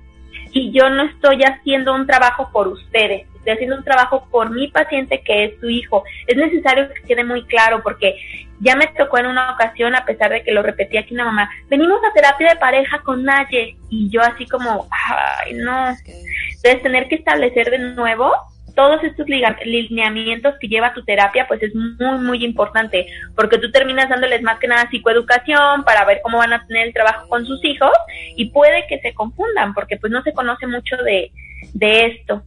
[0.51, 4.67] Y yo no estoy haciendo un trabajo por ustedes, estoy haciendo un trabajo por mi
[4.67, 6.03] paciente que es su hijo.
[6.27, 8.15] Es necesario que quede muy claro porque
[8.59, 11.49] ya me tocó en una ocasión, a pesar de que lo repetí aquí una mamá,
[11.69, 15.89] venimos a terapia de pareja con Naye y yo así como, ay, no.
[15.89, 18.33] Entonces tener que establecer de nuevo
[18.79, 24.07] todos estos lineamientos que lleva tu terapia, pues es muy, muy importante, porque tú terminas
[24.07, 27.61] dándoles más que nada psicoeducación para ver cómo van a tener el trabajo con sus
[27.65, 27.91] hijos
[28.37, 31.29] y puede que se confundan, porque pues no se conoce mucho de,
[31.73, 32.41] de esto.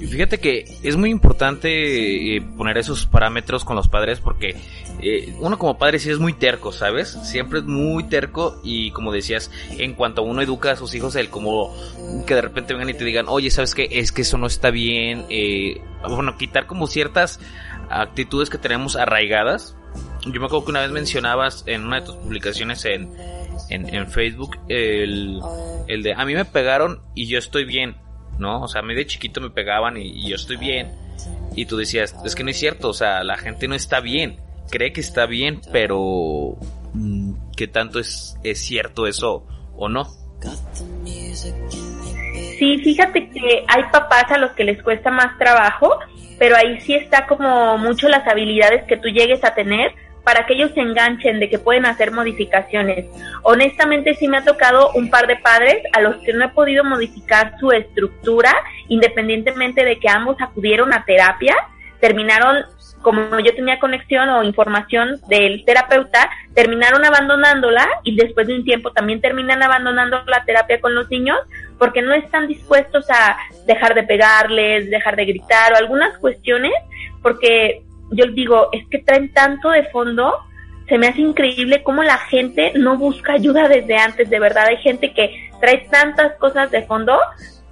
[0.00, 4.56] Y fíjate que es muy importante eh, poner esos parámetros con los padres porque
[5.00, 7.18] eh, uno como padre sí es muy terco, ¿sabes?
[7.24, 11.30] Siempre es muy terco y como decías, en cuanto uno educa a sus hijos, el
[11.30, 11.74] como
[12.26, 13.88] que de repente vengan y te digan, oye, ¿sabes qué?
[13.90, 15.26] Es que eso no está bien.
[15.30, 17.40] Eh, bueno, quitar como ciertas
[17.90, 19.76] actitudes que tenemos arraigadas.
[20.26, 23.10] Yo me acuerdo que una vez mencionabas en una de tus publicaciones en,
[23.68, 25.40] en, en Facebook el,
[25.86, 27.96] el de, a mí me pegaron y yo estoy bien
[28.38, 28.62] ¿no?
[28.62, 30.92] O sea, a mí de chiquito me pegaban y, yo estoy bien.
[31.54, 34.38] Y tú decías, es que no es cierto, o sea, la gente no está bien.
[34.70, 36.56] Cree que está bien, pero
[36.92, 40.04] mm, ¿qué tanto es, es cierto eso o no?
[42.58, 45.98] Sí, fíjate que hay papás a los que les cuesta más trabajo,
[46.38, 49.92] pero ahí sí está como mucho las habilidades que tú llegues a tener
[50.24, 53.06] para que ellos se enganchen de que pueden hacer modificaciones.
[53.42, 56.84] Honestamente sí me ha tocado un par de padres a los que no he podido
[56.84, 58.54] modificar su estructura,
[58.88, 61.56] independientemente de que ambos acudieron a terapia,
[62.00, 62.64] terminaron
[63.02, 68.92] como yo tenía conexión o información del terapeuta, terminaron abandonándola y después de un tiempo
[68.92, 71.38] también terminan abandonando la terapia con los niños
[71.78, 76.72] porque no están dispuestos a dejar de pegarles, dejar de gritar o algunas cuestiones,
[77.22, 80.34] porque yo digo, es que traen tanto de fondo,
[80.88, 84.78] se me hace increíble cómo la gente no busca ayuda desde antes, de verdad hay
[84.78, 87.18] gente que trae tantas cosas de fondo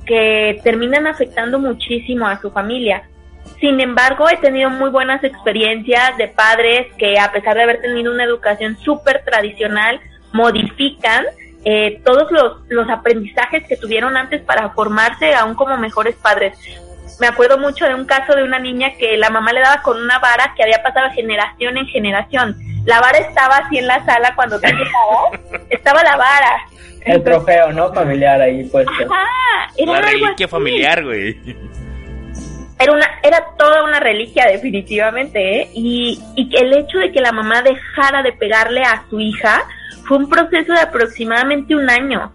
[0.05, 3.09] que terminan afectando muchísimo a su familia.
[3.61, 8.12] Sin embargo, he tenido muy buenas experiencias de padres que a pesar de haber tenido
[8.12, 10.01] una educación súper tradicional,
[10.32, 11.24] modifican
[11.64, 16.59] eh, todos los, los aprendizajes que tuvieron antes para formarse aún como mejores padres
[17.21, 20.01] me acuerdo mucho de un caso de una niña que la mamá le daba con
[20.01, 22.57] una vara que había pasado generación en generación.
[22.85, 26.67] La vara estaba así en la sala cuando tú llegabas, estaba la vara.
[27.05, 27.93] El trofeo, ¿no?
[27.93, 28.93] Familiar ahí puesto.
[28.93, 31.37] Ajá, era una reliquia familiar, güey.
[32.79, 35.71] Era, una, era toda una reliquia, definitivamente, ¿eh?
[35.73, 39.63] Y, y el hecho de que la mamá dejara de pegarle a su hija
[40.07, 42.33] fue un proceso de aproximadamente un año.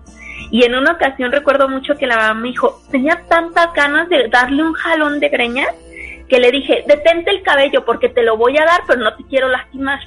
[0.50, 4.28] Y en una ocasión recuerdo mucho que la mamá me dijo, tenía tantas ganas de
[4.30, 5.74] darle un jalón de greñas
[6.28, 9.24] que le dije, detente el cabello porque te lo voy a dar, pero no te
[9.26, 10.00] quiero lastimar.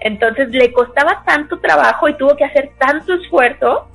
[0.00, 3.88] Entonces le costaba tanto trabajo y tuvo que hacer tanto esfuerzo.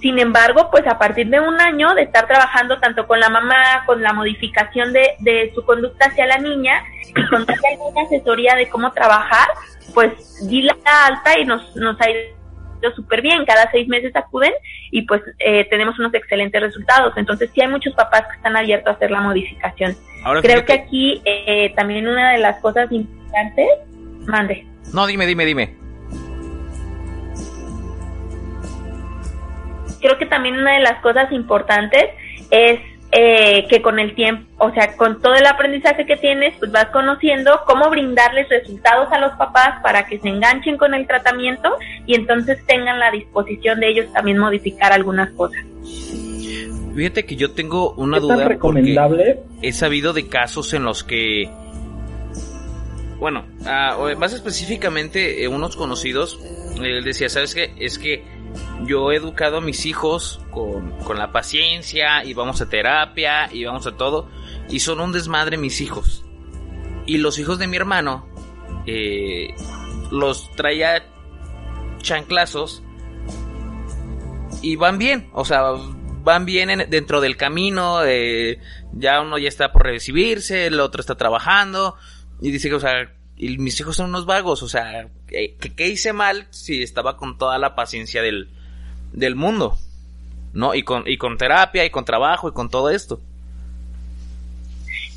[0.00, 3.84] Sin embargo, pues a partir de un año de estar trabajando tanto con la mamá,
[3.86, 8.68] con la modificación de, de su conducta hacia la niña y con alguna asesoría de
[8.68, 9.48] cómo trabajar,
[9.94, 12.06] pues di la alta y nos, nos ha
[12.94, 14.52] súper bien, cada seis meses acuden
[14.90, 17.16] y pues eh, tenemos unos excelentes resultados.
[17.16, 19.96] Entonces sí hay muchos papás que están abiertos a hacer la modificación.
[20.42, 23.68] Creo que aquí eh, también una de las cosas importantes,
[24.26, 24.66] mande.
[24.92, 25.74] No, dime, dime, dime.
[30.00, 32.04] Creo que también una de las cosas importantes
[32.50, 32.80] es
[33.10, 36.86] eh, que con el tiempo, o sea, con todo el aprendizaje que tienes, pues vas
[36.86, 41.70] conociendo cómo brindarles resultados a los papás para que se enganchen con el tratamiento
[42.04, 45.64] y entonces tengan la disposición de ellos también modificar algunas cosas.
[46.94, 49.38] Fíjate que yo tengo una duda recomendable?
[49.62, 51.48] he sabido de casos en los que
[53.18, 56.38] bueno, ah, más específicamente eh, unos conocidos,
[56.80, 57.72] él decía, ¿sabes qué?
[57.78, 58.22] Es que
[58.84, 63.86] yo he educado a mis hijos con, la paciencia y vamos a terapia y vamos
[63.86, 64.28] a todo
[64.68, 66.24] y son un desmadre mis hijos.
[67.06, 68.28] Y los hijos de mi hermano
[68.86, 69.54] eh,
[70.10, 71.06] los traía
[71.98, 72.82] chanclazos
[74.62, 75.62] y van bien, o sea,
[76.22, 78.60] van bien dentro del camino, eh,
[78.92, 81.96] ya uno ya está por recibirse, el otro está trabajando
[82.40, 85.88] y dice que, o sea, y mis hijos son unos vagos, o sea, ¿qué, qué
[85.88, 88.50] hice mal si estaba con toda la paciencia del,
[89.12, 89.78] del mundo?
[90.52, 90.74] ¿No?
[90.74, 93.20] Y con, y con terapia, y con trabajo, y con todo esto.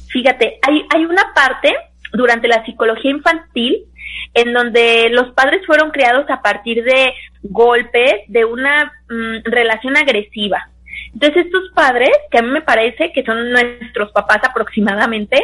[0.10, 1.74] Fíjate, hay, hay una parte
[2.14, 3.86] durante la psicología infantil
[4.34, 7.14] en donde los padres fueron criados a partir de
[7.44, 10.70] golpes, de una mm, relación agresiva.
[11.14, 15.42] Entonces estos padres, que a mí me parece que son nuestros papás aproximadamente,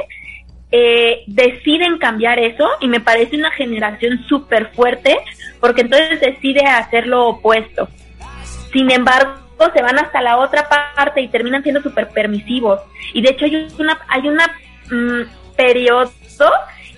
[0.72, 5.18] eh, deciden cambiar eso y me parece una generación súper fuerte
[5.62, 7.88] porque entonces decide hacer lo opuesto.
[8.78, 9.34] Sin embargo,
[9.74, 12.80] se van hasta la otra parte y terminan siendo súper permisivos.
[13.12, 14.56] Y de hecho hay una, hay una
[14.92, 16.12] mm, periodo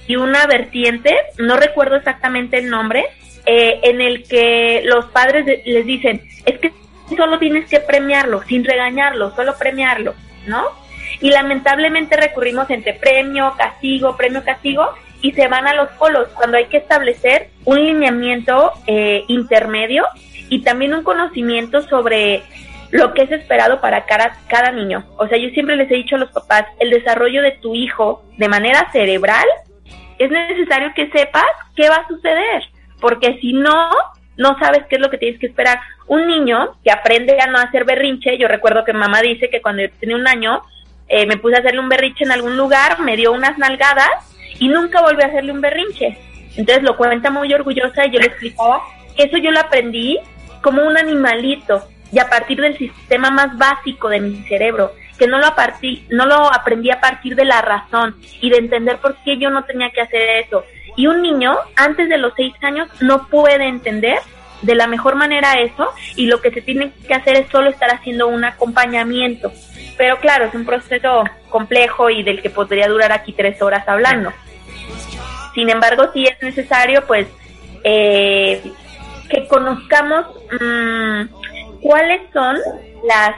[0.05, 3.05] y una vertiente, no recuerdo exactamente el nombre,
[3.45, 6.73] eh, en el que los padres les dicen, es que
[7.15, 10.15] solo tienes que premiarlo, sin regañarlo, solo premiarlo,
[10.47, 10.65] ¿no?
[11.21, 14.89] Y lamentablemente recurrimos entre premio, castigo, premio, castigo,
[15.21, 20.05] y se van a los polos, cuando hay que establecer un lineamiento eh, intermedio
[20.50, 22.43] y también un conocimiento sobre
[22.91, 25.06] lo que es esperado para cada, niño.
[25.18, 28.24] O sea, yo siempre les he dicho a los papás, el desarrollo de tu hijo
[28.38, 29.45] de manera cerebral,
[30.18, 31.45] es necesario que sepas
[31.76, 32.64] qué va a suceder,
[33.00, 33.89] porque si no,
[34.38, 35.80] no sabes qué es lo que tienes que esperar.
[36.08, 39.84] Un niño que aprende a no hacer berrinche, yo recuerdo que mamá dice que cuando
[39.84, 40.64] yo tenía un año,
[41.08, 44.10] eh, me puse a hacerle un berrinche en algún lugar, me dio unas nalgadas
[44.60, 46.18] y nunca volví a hacerle un berrinche.
[46.58, 48.82] Entonces lo cuenta muy orgullosa y yo le explicaba
[49.16, 50.20] que eso yo lo aprendí
[50.62, 55.38] como un animalito y a partir del sistema más básico de mi cerebro, que no
[55.38, 55.53] lo,
[56.10, 59.64] no lo aprendí a partir de la razón y de entender por qué yo no
[59.64, 60.64] tenía que hacer eso.
[60.95, 64.20] Y un niño antes de los seis años no puede entender
[64.62, 67.89] de la mejor manera eso y lo que se tiene que hacer es solo estar
[67.91, 69.51] haciendo un acompañamiento.
[69.97, 74.32] Pero claro, es un proceso complejo y del que podría durar aquí tres horas hablando.
[75.53, 77.28] Sin embargo, sí es necesario pues
[77.84, 78.62] eh,
[79.30, 80.25] que conozcamos
[80.59, 81.23] mmm,
[81.82, 82.57] cuáles son
[83.07, 83.36] las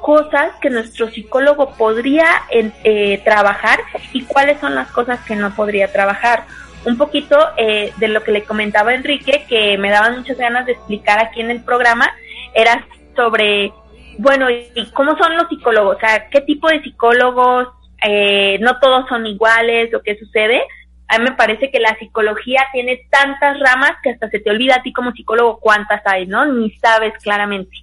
[0.00, 3.78] cosas que nuestro psicólogo podría eh, trabajar
[4.12, 6.44] y cuáles son las cosas que no podría trabajar.
[6.84, 10.72] Un poquito eh, de lo que le comentaba Enrique, que me daban muchas ganas de
[10.72, 12.10] explicar aquí en el programa,
[12.54, 13.72] era sobre,
[14.18, 15.96] bueno, ¿y cómo son los psicólogos?
[15.96, 17.68] O sea, ¿qué tipo de psicólogos?
[18.04, 20.60] Eh, no todos son iguales, o qué sucede
[21.12, 24.76] a mí me parece que la psicología tiene tantas ramas que hasta se te olvida
[24.76, 26.46] a ti como psicólogo cuántas hay, ¿no?
[26.46, 27.76] Ni sabes claramente.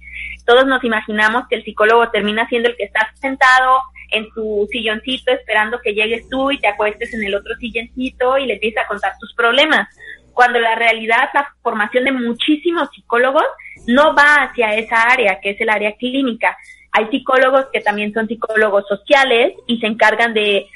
[0.44, 5.30] Todos nos imaginamos que el psicólogo termina siendo el que está sentado en tu silloncito
[5.30, 8.88] esperando que llegues tú y te acuestes en el otro silloncito y le empieces a
[8.88, 9.86] contar tus problemas.
[10.32, 13.46] Cuando la realidad, la formación de muchísimos psicólogos
[13.86, 16.56] no va hacia esa área, que es el área clínica.
[16.90, 20.66] Hay psicólogos que también son psicólogos sociales y se encargan de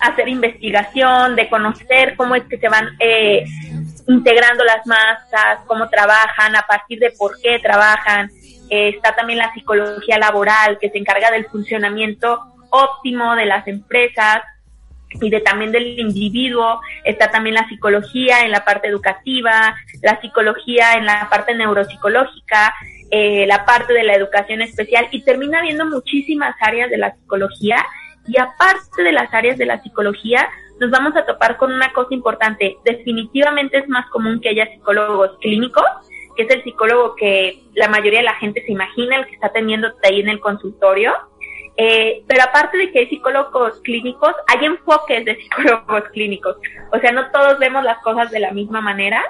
[0.00, 3.44] hacer investigación, de conocer cómo es que se van eh,
[4.06, 8.30] integrando las masas, cómo trabajan, a partir de por qué trabajan.
[8.70, 14.42] Eh, está también la psicología laboral, que se encarga del funcionamiento óptimo de las empresas
[15.10, 16.80] y de también del individuo.
[17.04, 22.74] Está también la psicología en la parte educativa, la psicología en la parte neuropsicológica,
[23.10, 27.84] eh, la parte de la educación especial y termina habiendo muchísimas áreas de la psicología
[28.28, 30.48] y aparte de las áreas de la psicología,
[30.80, 32.76] nos vamos a topar con una cosa importante.
[32.84, 35.84] Definitivamente es más común que haya psicólogos clínicos,
[36.36, 39.50] que es el psicólogo que la mayoría de la gente se imagina, el que está
[39.50, 41.12] teniendo ahí en el consultorio.
[41.76, 46.56] Eh, pero aparte de que hay psicólogos clínicos, hay enfoques de psicólogos clínicos.
[46.92, 49.22] O sea, no todos vemos las cosas de la misma manera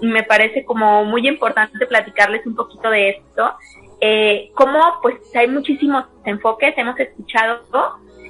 [0.00, 3.54] me parece como muy importante platicarles un poquito de esto.
[4.00, 7.62] Eh, como pues hay muchísimos enfoques, hemos escuchado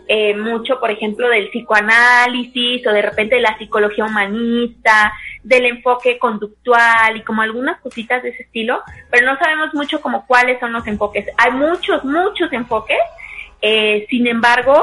[0.06, 6.18] eh, mucho, por ejemplo, del psicoanálisis o de repente de la psicología humanista, del enfoque
[6.18, 10.72] conductual y como algunas cositas de ese estilo, pero no sabemos mucho como cuáles son
[10.72, 11.26] los enfoques.
[11.38, 12.98] Hay muchos, muchos enfoques,
[13.62, 14.82] eh, sin embargo,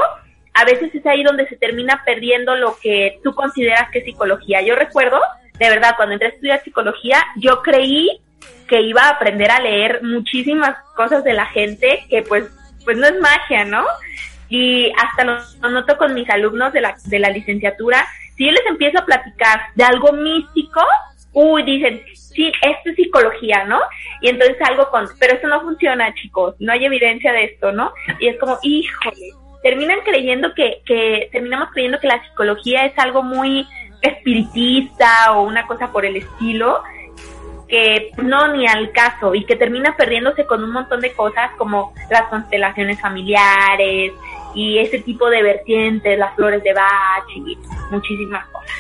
[0.53, 4.61] a veces es ahí donde se termina perdiendo lo que tú consideras que es psicología.
[4.61, 5.19] Yo recuerdo,
[5.59, 8.21] de verdad, cuando entré a estudiar psicología, yo creí
[8.67, 12.45] que iba a aprender a leer muchísimas cosas de la gente que pues
[12.83, 13.85] pues no es magia, ¿no?
[14.51, 18.65] Y hasta lo, noto con mis alumnos de la, de la licenciatura, si yo les
[18.65, 20.81] empiezo a platicar de algo místico,
[21.31, 23.79] uy, dicen, sí, esto es psicología, ¿no?
[24.19, 27.93] Y entonces algo con, pero eso no funciona, chicos, no hay evidencia de esto, ¿no?
[28.19, 29.29] Y es como, híjole,
[29.63, 33.65] terminan creyendo que, que, terminamos creyendo que la psicología es algo muy
[34.01, 36.83] espiritista o una cosa por el estilo,
[37.69, 41.93] que no ni al caso y que termina perdiéndose con un montón de cosas como
[42.09, 44.11] las constelaciones familiares,
[44.53, 47.57] y ese tipo de vertientes, las flores de Bach y
[47.91, 48.71] muchísimas cosas.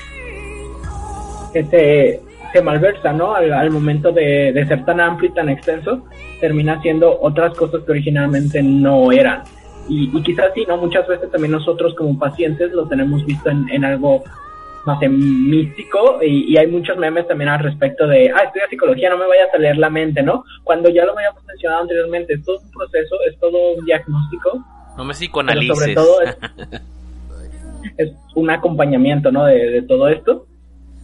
[1.53, 3.33] Este se malversa, ¿no?
[3.33, 6.05] Al, momento de, ser tan amplio y tan extenso,
[6.39, 9.43] termina siendo otras cosas que originalmente no eran.
[9.87, 10.77] Y, y quizás sí, ¿no?
[10.77, 14.23] Muchas veces también nosotros como pacientes lo tenemos visto en, algo
[14.85, 19.11] no sé, místico y, y, hay muchos memes también al respecto de, ah, estudia psicología,
[19.11, 20.43] no me vayas a leer la mente, ¿no?
[20.63, 24.65] Cuando ya lo habíamos mencionado anteriormente, es todo un proceso, es todo un diagnóstico
[24.97, 25.77] no me psicoanalices.
[25.77, 26.21] sobre todo
[27.97, 29.45] es, un acompañamiento, ¿no?
[29.45, 30.45] De, todo esto.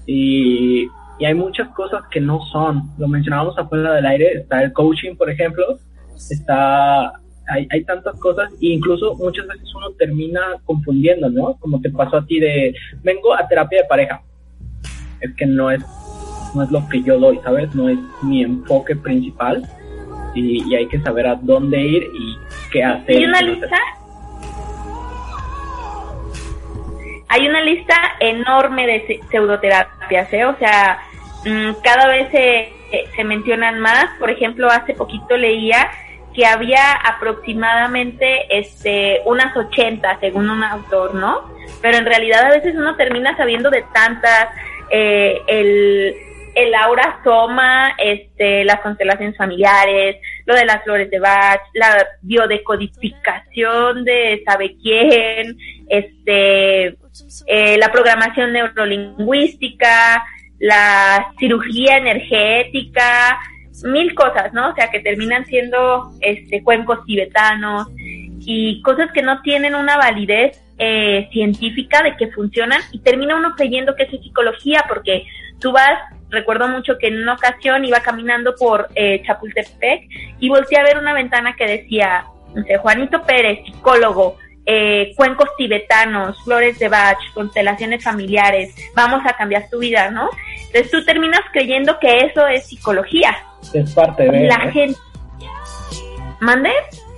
[0.05, 0.87] Y,
[1.19, 2.91] hay muchas cosas que no son.
[2.97, 4.33] Lo mencionábamos afuera del aire.
[4.39, 5.79] Está el coaching, por ejemplo.
[6.29, 7.13] Está
[7.47, 11.55] hay, hay tantas cosas e incluso muchas veces uno termina confundiendo, ¿no?
[11.59, 14.21] Como te pasó a ti de, vengo a terapia de pareja.
[15.21, 15.81] Es que no es,
[16.53, 17.73] no es lo que yo doy, ¿sabes?
[17.73, 19.67] No es mi enfoque principal
[20.35, 22.37] y, hay que saber a dónde ir y
[22.71, 23.15] qué hacer.
[23.17, 23.77] ¿Hay una lista?
[27.29, 30.45] Hay una lista enorme de pseudoterapias, ¿eh?
[30.45, 30.99] O sea,
[31.45, 32.73] mm, cada vez se,
[33.15, 34.05] se mencionan más.
[34.19, 35.89] Por ejemplo, hace poquito leía
[36.33, 41.51] que había aproximadamente este unas 80 según un autor, ¿no?
[41.81, 44.49] Pero en realidad a veces uno termina sabiendo de tantas
[44.91, 46.15] eh, el
[46.57, 50.17] el aura toma este, las constelaciones familiares,
[50.47, 55.57] lo de las flores de Bach, la biodecodificación de sabe quién,
[55.89, 56.97] este,
[57.47, 60.23] eh, la programación neurolingüística,
[60.57, 63.37] la cirugía energética,
[63.83, 64.69] mil cosas, ¿no?
[64.69, 67.87] O sea, que terminan siendo este, cuencos tibetanos
[68.39, 73.53] y cosas que no tienen una validez eh, científica de que funcionan y termina uno
[73.57, 75.25] creyendo que es psicología porque
[75.59, 75.99] tú vas
[76.29, 80.09] recuerdo mucho que en una ocasión iba caminando por eh, Chapultepec
[80.39, 85.49] y volteé a ver una ventana que decía, no sé, Juanito Pérez, psicólogo, eh, cuencos
[85.57, 90.29] tibetanos, flores de Bach, constelaciones familiares, vamos a cambiar tu vida, ¿no?
[90.65, 93.37] Entonces tú terminas creyendo que eso es psicología.
[93.73, 94.47] Es parte de...
[94.47, 94.99] La gente...
[96.41, 96.71] ¿Mande?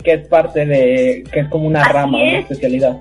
[0.03, 1.23] Que es parte de...
[1.31, 2.99] que es como una rama, una especialidad.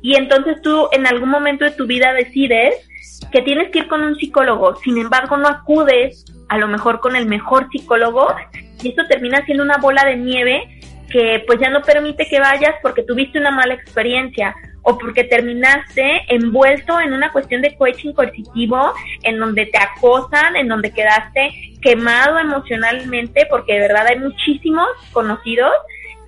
[0.00, 2.88] Y entonces tú en algún momento de tu vida decides
[3.30, 7.16] que tienes que ir con un psicólogo, sin embargo no acudes a lo mejor con
[7.16, 8.34] el mejor psicólogo
[8.82, 12.74] y esto termina siendo una bola de nieve que pues ya no permite que vayas
[12.82, 18.92] porque tuviste una mala experiencia o porque terminaste envuelto en una cuestión de coaching coercitivo
[19.22, 21.50] en donde te acosan, en donde quedaste
[21.80, 25.72] quemado emocionalmente, porque de verdad hay muchísimos conocidos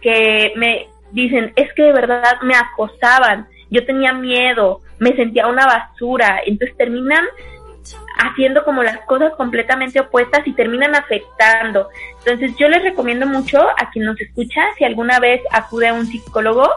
[0.01, 5.67] que me dicen, es que de verdad me acosaban, yo tenía miedo, me sentía una
[5.67, 7.25] basura, entonces terminan
[8.19, 11.89] haciendo como las cosas completamente opuestas y terminan afectando.
[12.19, 16.07] Entonces yo les recomiendo mucho a quien nos escucha, si alguna vez acude a un
[16.07, 16.69] psicólogo,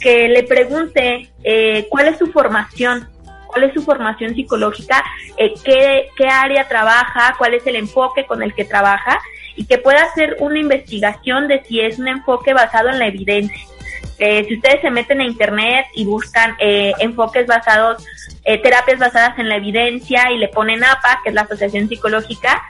[0.00, 3.08] que le pregunte eh, cuál es su formación,
[3.46, 5.02] cuál es su formación psicológica,
[5.36, 9.20] eh, qué, qué área trabaja, cuál es el enfoque con el que trabaja
[9.56, 13.73] y que pueda hacer una investigación de si es un enfoque basado en la evidencia
[14.18, 18.04] eh, si ustedes se meten a internet y buscan eh, enfoques basados,
[18.44, 22.62] eh, terapias basadas en la evidencia y le ponen APA, que es la Asociación Psicológica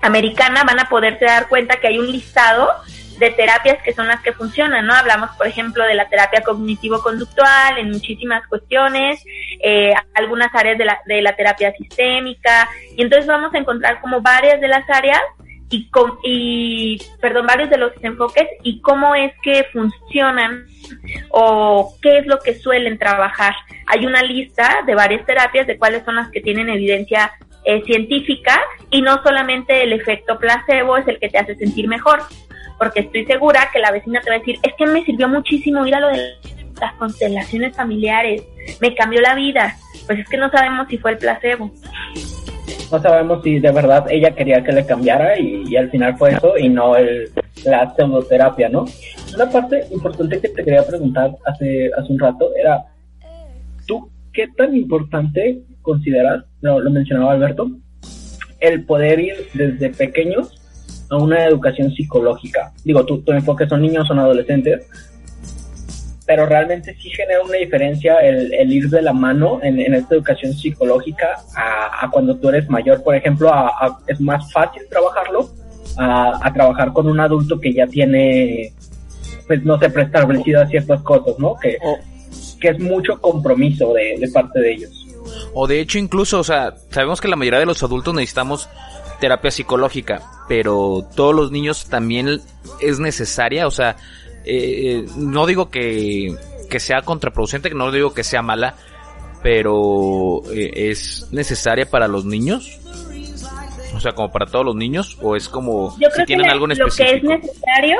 [0.00, 2.68] Americana, van a poderse dar cuenta que hay un listado
[3.18, 4.94] de terapias que son las que funcionan, ¿no?
[4.94, 9.24] Hablamos, por ejemplo, de la terapia cognitivo-conductual en muchísimas cuestiones,
[10.14, 14.60] algunas áreas de la, de la terapia sistémica, y entonces vamos a encontrar como varias
[14.60, 15.20] de las áreas
[15.70, 15.90] y,
[16.24, 20.66] y, perdón, varios de los enfoques y cómo es que funcionan
[21.30, 23.54] o qué es lo que suelen trabajar.
[23.86, 27.32] Hay una lista de varias terapias de cuáles son las que tienen evidencia
[27.64, 28.60] eh, científica
[28.90, 32.22] y no solamente el efecto placebo es el que te hace sentir mejor,
[32.78, 35.86] porque estoy segura que la vecina te va a decir, es que me sirvió muchísimo
[35.86, 36.34] ir a lo de
[36.80, 38.42] las constelaciones familiares,
[38.80, 39.76] me cambió la vida.
[40.06, 41.70] Pues es que no sabemos si fue el placebo
[42.90, 46.56] no sabemos si de verdad ella quería que le cambiara y, al final fue eso
[46.56, 47.30] y no el,
[47.64, 48.86] la pseudoterapia, ¿no?
[49.34, 52.84] Una parte importante que te quería preguntar hace, hace un rato era,
[53.86, 57.70] ¿tú qué tan importante consideras, lo, lo mencionaba Alberto,
[58.60, 60.54] el poder ir desde pequeños
[61.10, 62.72] a una educación psicológica?
[62.84, 64.86] Digo, tu, tu enfoque son niños, son adolescentes,
[66.28, 70.14] pero realmente sí genera una diferencia el, el ir de la mano en, en esta
[70.14, 71.26] educación psicológica
[71.56, 75.48] a, a, cuando tú eres mayor, por ejemplo, a, es más fácil trabajarlo
[75.96, 78.74] a, trabajar con un adulto que ya tiene,
[79.46, 81.54] pues no sé, preestablecido a ciertas cosas, ¿no?
[81.62, 81.78] Que,
[82.60, 85.06] que es mucho compromiso de, de parte de ellos.
[85.54, 88.68] O de hecho incluso, o sea, sabemos que la mayoría de los adultos necesitamos
[89.18, 92.42] terapia psicológica, pero todos los niños también
[92.82, 93.96] es necesaria, o sea,
[94.48, 96.34] eh, no digo que,
[96.70, 98.74] que sea contraproducente, no digo que sea mala,
[99.42, 102.78] pero eh, es necesaria para los niños.
[103.94, 106.66] O sea, como para todos los niños, o es como Yo creo tienen que algo
[106.66, 107.98] Lo que es necesario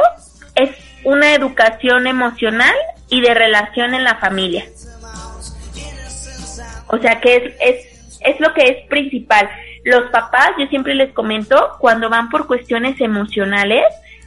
[0.55, 0.71] es
[1.05, 2.75] una educación emocional
[3.09, 4.67] y de relación en la familia.
[6.89, 9.49] O sea, que es, es, es lo que es principal.
[9.85, 13.85] Los papás, yo siempre les comento, cuando van por cuestiones emocionales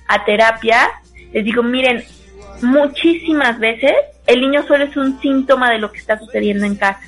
[0.07, 0.89] a terapia,
[1.33, 2.03] les digo, miren,
[2.61, 3.93] muchísimas veces
[4.27, 7.01] el niño solo es un síntoma de lo que está sucediendo en casa.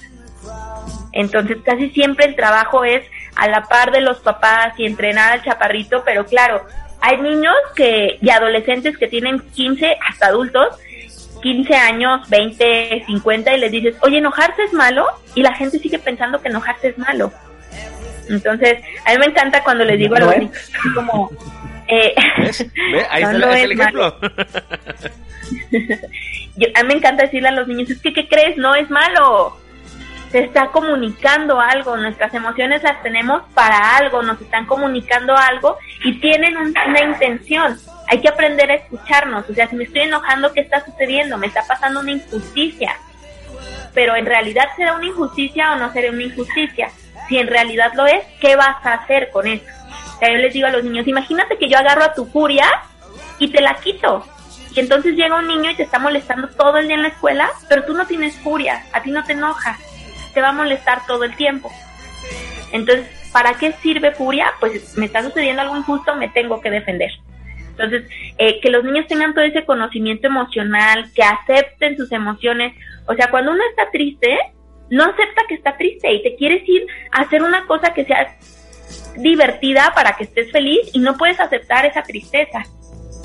[1.12, 3.04] Entonces casi siempre el trabajo es
[3.36, 6.66] a la par de los papás y entrenar al chaparrito, pero claro,
[7.02, 10.78] hay niños que y adolescentes que tienen 15 hasta adultos,
[11.42, 15.06] 15 años, 20, 50 y les dices, "Oye, enojarse es malo"
[15.36, 17.32] y la gente sigue pensando que enojarse es malo.
[18.30, 21.30] Entonces, a mí me encanta cuando les digo a los niños como
[21.94, 22.16] eh,
[23.10, 24.18] Ahí está el ejemplo.
[26.76, 28.58] a mí me encanta decirle a los niños, es que, ¿qué crees?
[28.58, 29.58] No es malo.
[30.32, 36.20] Se está comunicando algo, nuestras emociones las tenemos para algo, nos están comunicando algo y
[36.20, 37.78] tienen una intención.
[38.08, 39.48] Hay que aprender a escucharnos.
[39.48, 41.38] O sea, si me estoy enojando, ¿qué está sucediendo?
[41.38, 42.96] Me está pasando una injusticia.
[43.94, 46.90] Pero en realidad será una injusticia o no será una injusticia.
[47.30, 49.66] Si en realidad lo es, ¿qué vas a hacer con eso?
[50.22, 52.66] Yo les digo a los niños, imagínate que yo agarro a tu furia
[53.40, 54.26] y te la quito.
[54.76, 57.50] Y entonces llega un niño y te está molestando todo el día en la escuela,
[57.70, 59.78] pero tú no tienes furia, a ti no te enoja,
[60.34, 61.72] te va a molestar todo el tiempo.
[62.72, 64.52] Entonces, ¿para qué sirve furia?
[64.60, 67.12] Pues me está sucediendo algo injusto, me tengo que defender.
[67.70, 68.04] Entonces,
[68.38, 72.74] eh, que los niños tengan todo ese conocimiento emocional, que acepten sus emociones.
[73.08, 74.38] O sea, cuando uno está triste,
[74.90, 78.38] no acepta que está triste y te quieres ir a hacer una cosa que sea
[79.18, 82.64] divertida para que estés feliz y no puedes aceptar esa tristeza.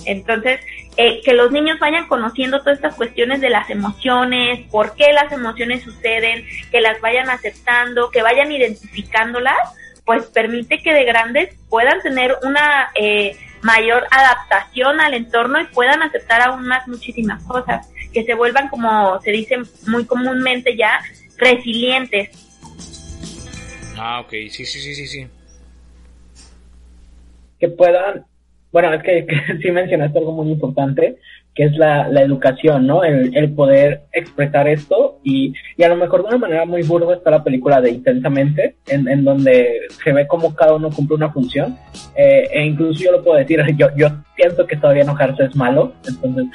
[0.05, 0.61] Entonces,
[0.97, 5.31] eh, que los niños vayan conociendo todas estas cuestiones de las emociones, por qué las
[5.33, 9.57] emociones suceden, que las vayan aceptando, que vayan identificándolas,
[10.05, 16.03] pues permite que de grandes puedan tener una eh, mayor adaptación al entorno y puedan
[16.03, 21.01] aceptar aún más muchísimas cosas, que se vuelvan, como se dice muy comúnmente ya,
[21.37, 22.31] resilientes.
[23.99, 25.29] Ah, ok, sí, sí, sí, sí, sí
[27.59, 28.25] que puedan,
[28.73, 29.27] bueno, es que,
[29.63, 31.17] sí mencionaste algo muy importante,
[31.55, 33.03] que es la, la educación, ¿no?
[33.03, 37.15] El, el, poder expresar esto y, y a lo mejor de una manera muy burda
[37.15, 41.33] está la película de Intensamente, en, en donde se ve cómo cada uno cumple una
[41.33, 41.77] función,
[42.15, 45.95] eh, e incluso yo lo puedo decir, yo, yo pienso que todavía enojarse es malo,
[46.07, 46.47] entonces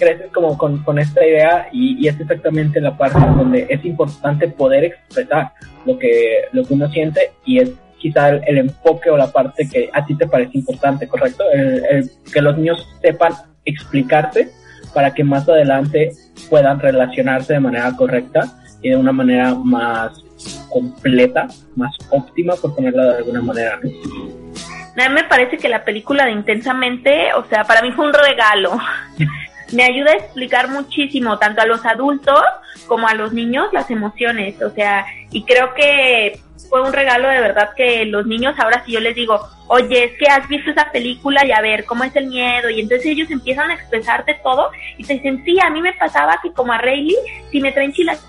[0.00, 4.48] creces como con, con esta idea y, y, es exactamente la parte donde es importante
[4.48, 5.52] poder expresar
[5.84, 7.70] lo que, lo que uno siente y es
[8.00, 11.44] quizá el, enfoque o la parte que a ti te parece importante, ¿correcto?
[11.52, 13.34] El, que los niños sepan
[13.64, 14.50] explicarte
[14.94, 16.12] para que más adelante
[16.48, 18.40] puedan relacionarse de manera correcta
[18.82, 20.24] y de una manera más
[20.68, 21.46] completa,
[21.76, 23.74] más óptima, por ponerla de alguna manera.
[23.74, 28.14] A mí me parece que la película de Intensamente, o sea, para mí fue un
[28.14, 28.78] regalo.
[29.72, 32.40] me ayuda a explicar muchísimo, tanto a los adultos
[32.86, 34.60] como a los niños, las emociones.
[34.62, 38.92] O sea, y creo que fue un regalo de verdad que los niños ahora si
[38.92, 42.14] yo les digo, oye, es que has visto esa película y a ver cómo es
[42.16, 45.80] el miedo y entonces ellos empiezan a expresarte todo y te dicen, sí, a mí
[45.80, 47.16] me pasaba que como a Rayleigh,
[47.50, 48.20] si me traen chiles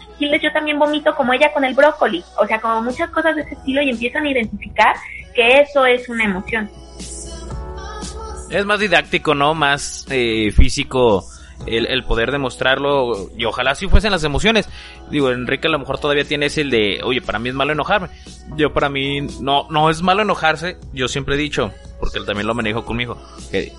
[0.41, 3.55] yo también vomito como ella con el brócoli, o sea, como muchas cosas de ese
[3.55, 4.95] estilo y empiezan a identificar
[5.33, 6.69] que eso es una emoción.
[8.49, 9.55] Es más didáctico, ¿no?
[9.55, 11.25] Más eh, físico
[11.65, 14.67] el, poder demostrarlo y ojalá si fuesen las emociones.
[15.09, 18.09] Digo, Enrique a lo mejor todavía tiene ese de, oye, para mí es malo enojarme.
[18.55, 20.77] Yo para mí no, no es malo enojarse.
[20.93, 23.17] Yo siempre he dicho, porque él también lo manejo conmigo.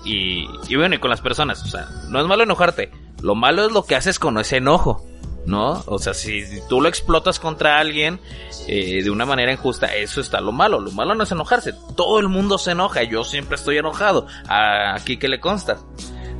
[0.05, 1.63] Y bueno, y con las personas.
[1.63, 2.91] O sea, no es malo enojarte.
[3.21, 5.05] Lo malo es lo que haces con ese enojo.
[5.45, 5.83] ¿No?
[5.87, 8.21] O sea, si tú lo explotas contra alguien
[8.65, 10.79] eh, de una manera injusta, eso está lo malo.
[10.79, 11.73] Lo malo no es enojarse.
[11.97, 13.03] Todo el mundo se enoja.
[13.03, 14.25] Yo siempre estoy enojado.
[14.47, 15.79] Aquí que le consta.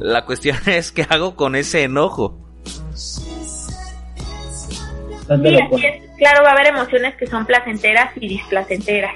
[0.03, 2.37] La cuestión es qué hago con ese enojo.
[2.93, 3.23] Sí,
[5.29, 6.03] así es.
[6.17, 9.13] Claro, va a haber emociones que son placenteras y displacenteras.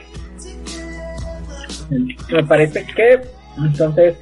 [1.90, 3.22] Me parece que
[3.58, 4.18] entonces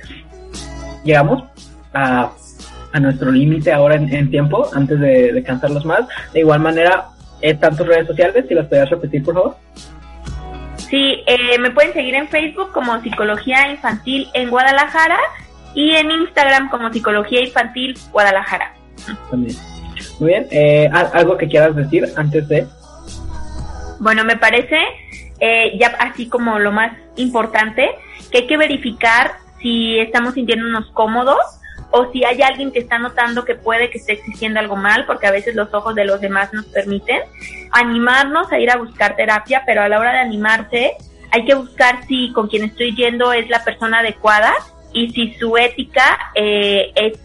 [1.03, 1.43] llegamos
[1.93, 2.31] a,
[2.91, 6.01] a nuestro límite ahora en, en, tiempo, antes de, de, cansarlos más.
[6.33, 7.09] De igual manera,
[7.41, 9.57] eh, tantas redes sociales, si las podías repetir, por favor.
[10.77, 15.19] Sí, eh, me pueden seguir en Facebook como Psicología Infantil en Guadalajara
[15.75, 18.73] y en Instagram como Psicología Infantil Guadalajara.
[19.29, 19.55] También.
[20.19, 22.65] Muy bien, eh, ¿algo que quieras decir antes de?
[23.99, 24.77] Bueno, me parece
[25.39, 27.89] eh, ya así como lo más importante,
[28.31, 31.39] que hay que verificar si estamos sintiéndonos cómodos
[31.91, 35.27] o si hay alguien que está notando que puede que esté existiendo algo mal, porque
[35.27, 37.21] a veces los ojos de los demás nos permiten
[37.71, 40.93] animarnos a ir a buscar terapia, pero a la hora de animarse
[41.31, 44.53] hay que buscar si con quien estoy yendo es la persona adecuada
[44.95, 47.19] y si su ética eh, es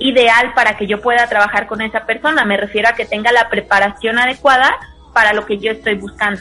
[0.00, 2.44] ideal para que yo pueda trabajar con esa persona.
[2.44, 4.74] Me refiero a que tenga la preparación adecuada
[5.12, 6.40] para lo que yo estoy buscando.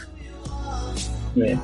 [1.35, 1.59] Bien.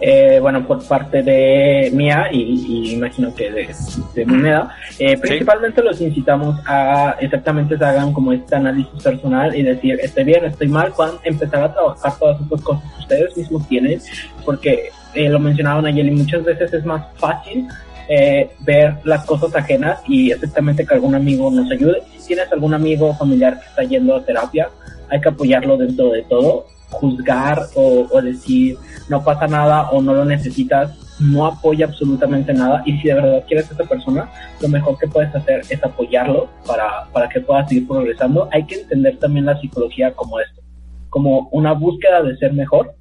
[0.00, 3.74] Eh, bueno, por parte de mía y, y imagino que de,
[4.14, 5.86] de Moneda, eh, principalmente sí.
[5.86, 10.68] los incitamos a exactamente se hagan como este análisis personal y decir, estoy bien, estoy
[10.68, 14.00] mal, cuando empezar a trabajar todas estas cosas que ustedes mismos tienen,
[14.46, 17.66] porque eh, lo mencionaban ayer y muchas veces es más fácil
[18.08, 22.02] eh, ver las cosas ajenas y exactamente que algún amigo nos ayude.
[22.16, 24.68] Si tienes algún amigo familiar que está yendo a terapia,
[25.08, 26.66] hay que apoyarlo dentro de todo.
[26.88, 28.76] Juzgar o, o decir
[29.08, 33.44] no pasa nada o no lo necesitas no apoya absolutamente nada y si de verdad
[33.46, 37.66] quieres a esa persona, lo mejor que puedes hacer es apoyarlo para, para que pueda
[37.66, 38.48] seguir progresando.
[38.52, 40.62] Hay que entender también la psicología como esto,
[41.08, 42.94] como una búsqueda de ser mejor,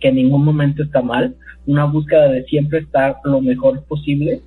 [0.00, 1.36] que en ningún momento está mal,
[1.66, 4.42] una búsqueda de siempre estar lo mejor posible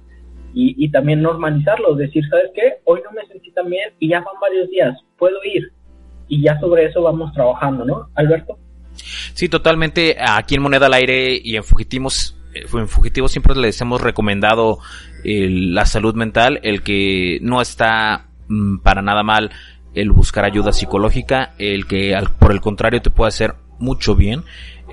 [0.55, 2.73] y, también normalizarlo, decir, ¿sabes qué?
[2.85, 5.71] Hoy no me sentí tan bien y ya van varios días, puedo ir.
[6.27, 8.09] Y ya sobre eso vamos trabajando, ¿no?
[8.13, 8.57] Alberto.
[9.33, 10.15] Sí, totalmente.
[10.19, 14.77] Aquí en Moneda al Aire y en Fugitivos, en Fugitivos siempre les hemos recomendado
[15.23, 19.49] la salud mental, el que no está mm, para nada mal
[19.95, 24.43] el buscar ayuda psicológica, el que al, por el contrario te puede hacer mucho bien.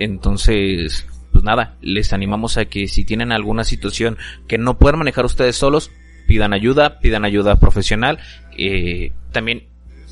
[0.01, 4.17] Entonces, pues nada, les animamos a que si tienen alguna situación
[4.49, 5.91] que no puedan manejar ustedes solos,
[6.27, 8.19] pidan ayuda, pidan ayuda profesional.
[8.57, 9.65] Eh, también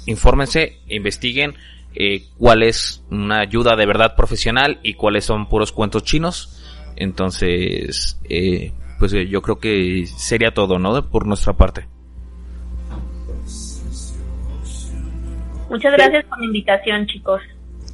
[0.07, 1.55] infórmense, investiguen
[1.95, 6.62] eh, cuál es una ayuda de verdad profesional y cuáles son puros cuentos chinos.
[6.97, 11.09] Entonces, eh, pues yo creo que sería todo, ¿no?
[11.09, 11.86] Por nuestra parte.
[15.70, 17.41] Muchas gracias por la invitación, chicos.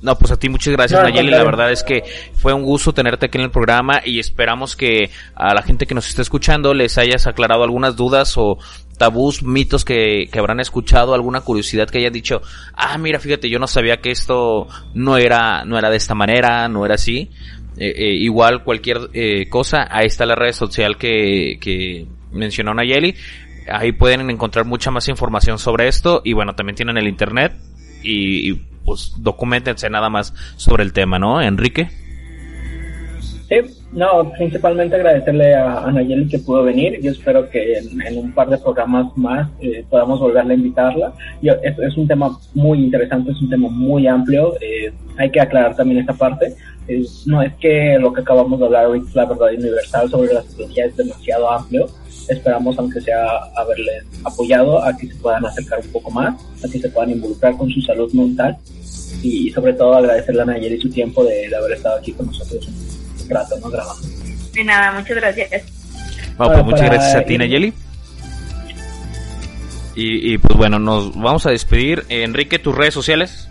[0.04, 1.30] No, pues a ti muchas gracias, no, Nayeli.
[1.30, 5.08] La verdad es que fue un gusto tenerte aquí en el programa y esperamos que
[5.34, 8.58] a la gente que nos esté escuchando les hayas aclarado algunas dudas o
[8.98, 12.42] tabús, mitos que, que habrán escuchado, alguna curiosidad que hayan dicho,
[12.74, 16.68] ah, mira, fíjate, yo no sabía que esto no era, no era de esta manera,
[16.68, 17.30] no era así.
[17.78, 23.14] Eh, eh, igual cualquier eh, cosa, ahí está la red social que, que mencionó Nayeli.
[23.72, 27.54] Ahí pueden encontrar mucha más información sobre esto y bueno, también tienen el internet
[28.04, 28.54] y, y
[28.84, 31.88] pues documentense nada más sobre el tema, ¿no, Enrique?
[33.48, 33.56] Sí,
[33.92, 36.98] no, principalmente agradecerle a, a Nayeli que pudo venir.
[37.02, 41.12] Yo espero que en, en un par de programas más eh, podamos volverle a invitarla.
[41.42, 44.54] Yo, es, es, un tema muy interesante, es un tema muy amplio.
[44.60, 46.54] Eh, hay que aclarar también esta parte.
[47.26, 50.86] No es que lo que acabamos de hablar es la verdad universal sobre la psicología
[50.86, 51.86] es demasiado amplio.
[52.28, 53.24] Esperamos, aunque sea
[53.56, 56.34] haberles apoyado, a que se puedan acercar un poco más,
[56.64, 58.56] a que se puedan involucrar con su salud mental
[59.22, 62.68] y sobre todo agradecerle a Nayeli su tiempo de, de haber estado aquí con nosotros
[63.22, 63.70] un rato, ¿no?
[63.70, 64.08] Grabando.
[64.52, 65.62] De nada, muchas gracias.
[66.36, 67.72] Bueno, pues muchas gracias a ti, Nayeli.
[69.96, 72.04] Y, y, pues bueno, nos vamos a despedir.
[72.08, 73.48] Enrique, tus redes sociales.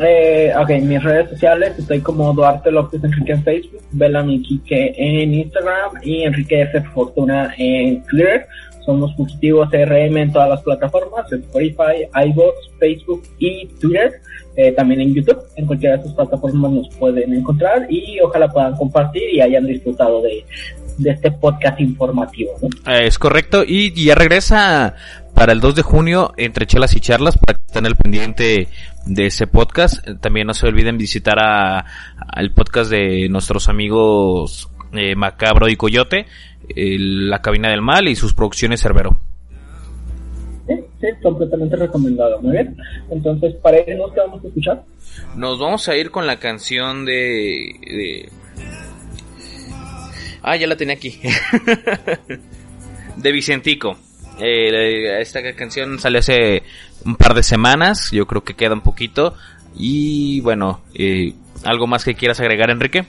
[0.00, 5.34] Eh, ok, mis redes sociales, estoy como Duarte López Enrique en Facebook, Bellamy Quique en
[5.34, 6.82] Instagram y Enrique F.
[6.94, 8.46] Fortuna en Twitter.
[8.84, 14.20] Somos Fugitivos CRM en todas las plataformas, Spotify, iVoox, Facebook y Twitter.
[14.56, 18.74] Eh, también en YouTube, en cualquiera de estas plataformas nos pueden encontrar y ojalá puedan
[18.76, 20.44] compartir y hayan disfrutado de,
[21.04, 22.52] este podcast informativo.
[22.86, 24.96] Eh, es correcto, y ya regresa
[25.38, 28.66] para el 2 de junio entre chelas y charlas para que estén al pendiente
[29.06, 30.06] de ese podcast.
[30.08, 31.84] Eh, También no se olviden visitar a,
[32.26, 36.26] al podcast de nuestros amigos eh, Macabro y Coyote,
[36.74, 39.16] el- La Cabina del Mal y sus producciones Cerbero.
[40.66, 42.40] Sí, sí, completamente recomendado.
[42.42, 42.76] Muy bien.
[43.10, 44.82] Entonces, para irnos, ¿qué vamos a escuchar?
[45.36, 47.12] Nos vamos a ir con la canción de...
[47.80, 48.28] de-
[50.42, 51.20] Ah, ya la tenía aquí.
[53.16, 53.96] de Vicentico.
[54.40, 56.62] Eh, esta canción sale hace
[57.04, 59.34] un par de semanas, yo creo que queda un poquito.
[59.76, 61.34] Y bueno, eh,
[61.64, 63.06] ¿algo más que quieras agregar, Enrique?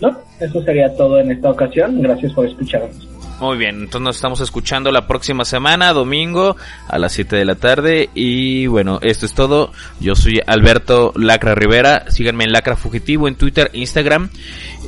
[0.00, 2.00] No, eso sería todo en esta ocasión.
[2.02, 3.08] Gracias por escucharnos.
[3.40, 6.56] Muy bien, entonces nos estamos escuchando la próxima semana, domingo,
[6.86, 8.08] a las 7 de la tarde.
[8.14, 9.72] Y bueno, esto es todo.
[9.98, 12.08] Yo soy Alberto Lacra Rivera.
[12.08, 14.30] Síganme en Lacra Fugitivo en Twitter, Instagram,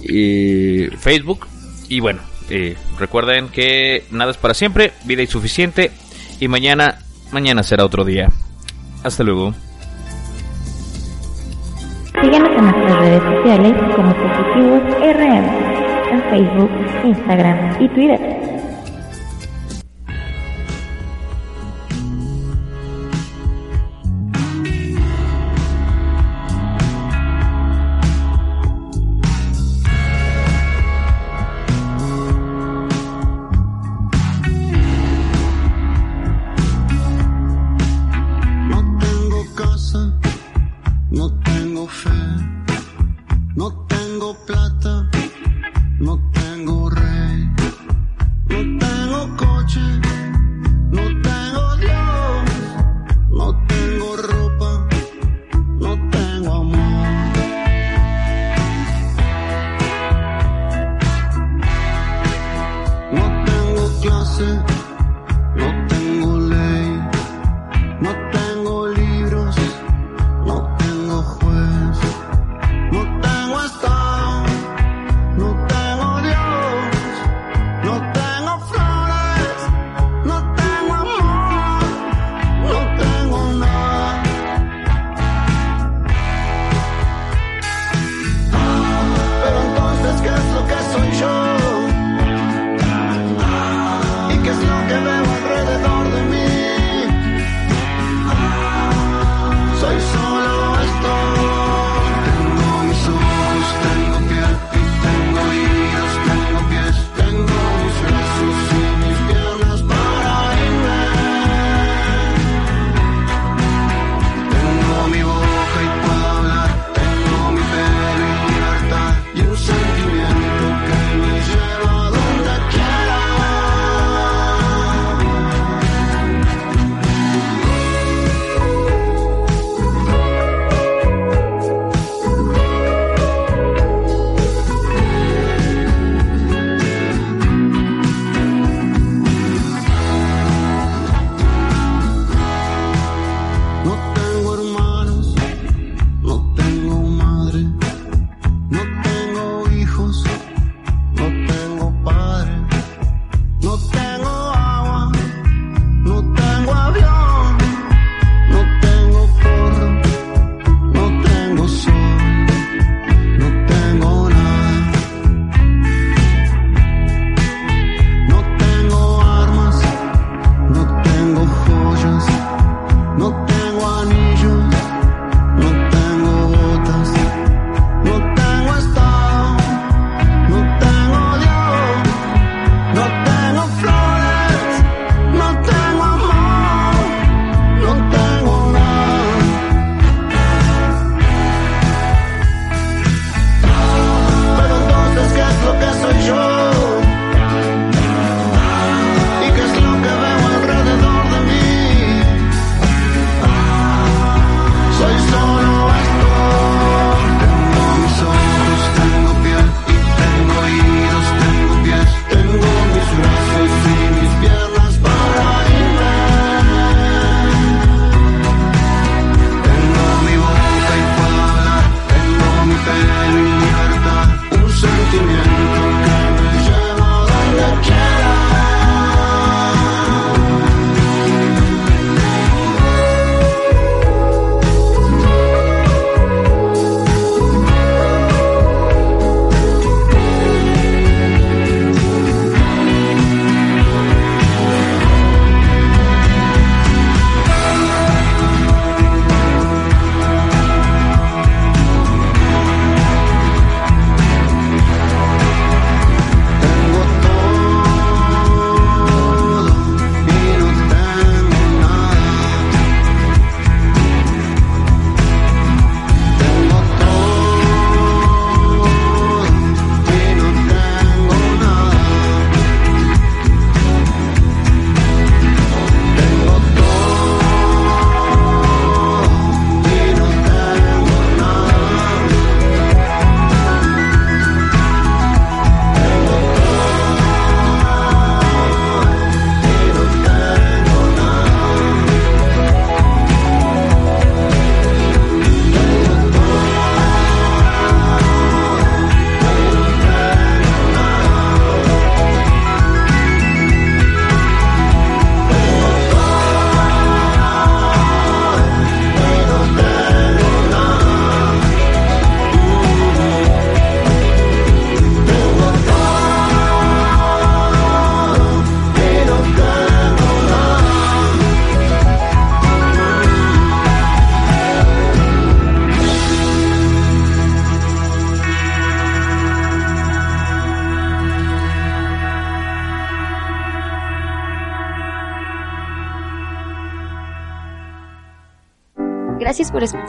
[0.03, 1.49] y Facebook.
[1.89, 5.91] Y bueno, eh, recuerden que nada es para siempre, vida es suficiente.
[6.41, 6.99] Y mañana,
[7.33, 8.29] mañana será otro día.
[9.03, 9.55] Hasta luego.
[12.23, 15.45] Síguenos en nuestras redes sociales como Fugitivos RM,
[16.13, 16.71] en Facebook,
[17.05, 18.54] Instagram y Twitter.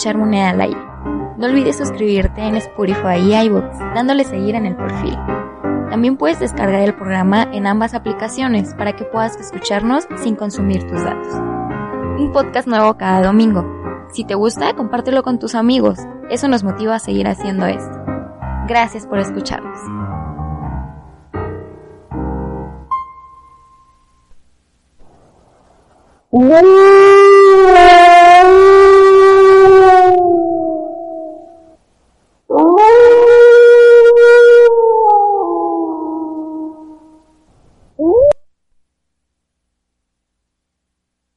[0.06, 0.80] Escuchar Moneda al aire.
[1.36, 5.18] No olvides suscribirte en Spotify y iBooks, dándole seguir en el perfil.
[5.90, 11.04] También puedes descargar el programa en ambas aplicaciones para que puedas escucharnos sin consumir tus
[11.04, 11.34] datos.
[12.20, 13.66] Un podcast nuevo cada domingo.
[14.14, 15.98] Si te gusta, compártelo con tus amigos.
[16.30, 18.00] Eso nos motiva a seguir haciendo esto.
[18.68, 19.65] Gracias por escucharnos.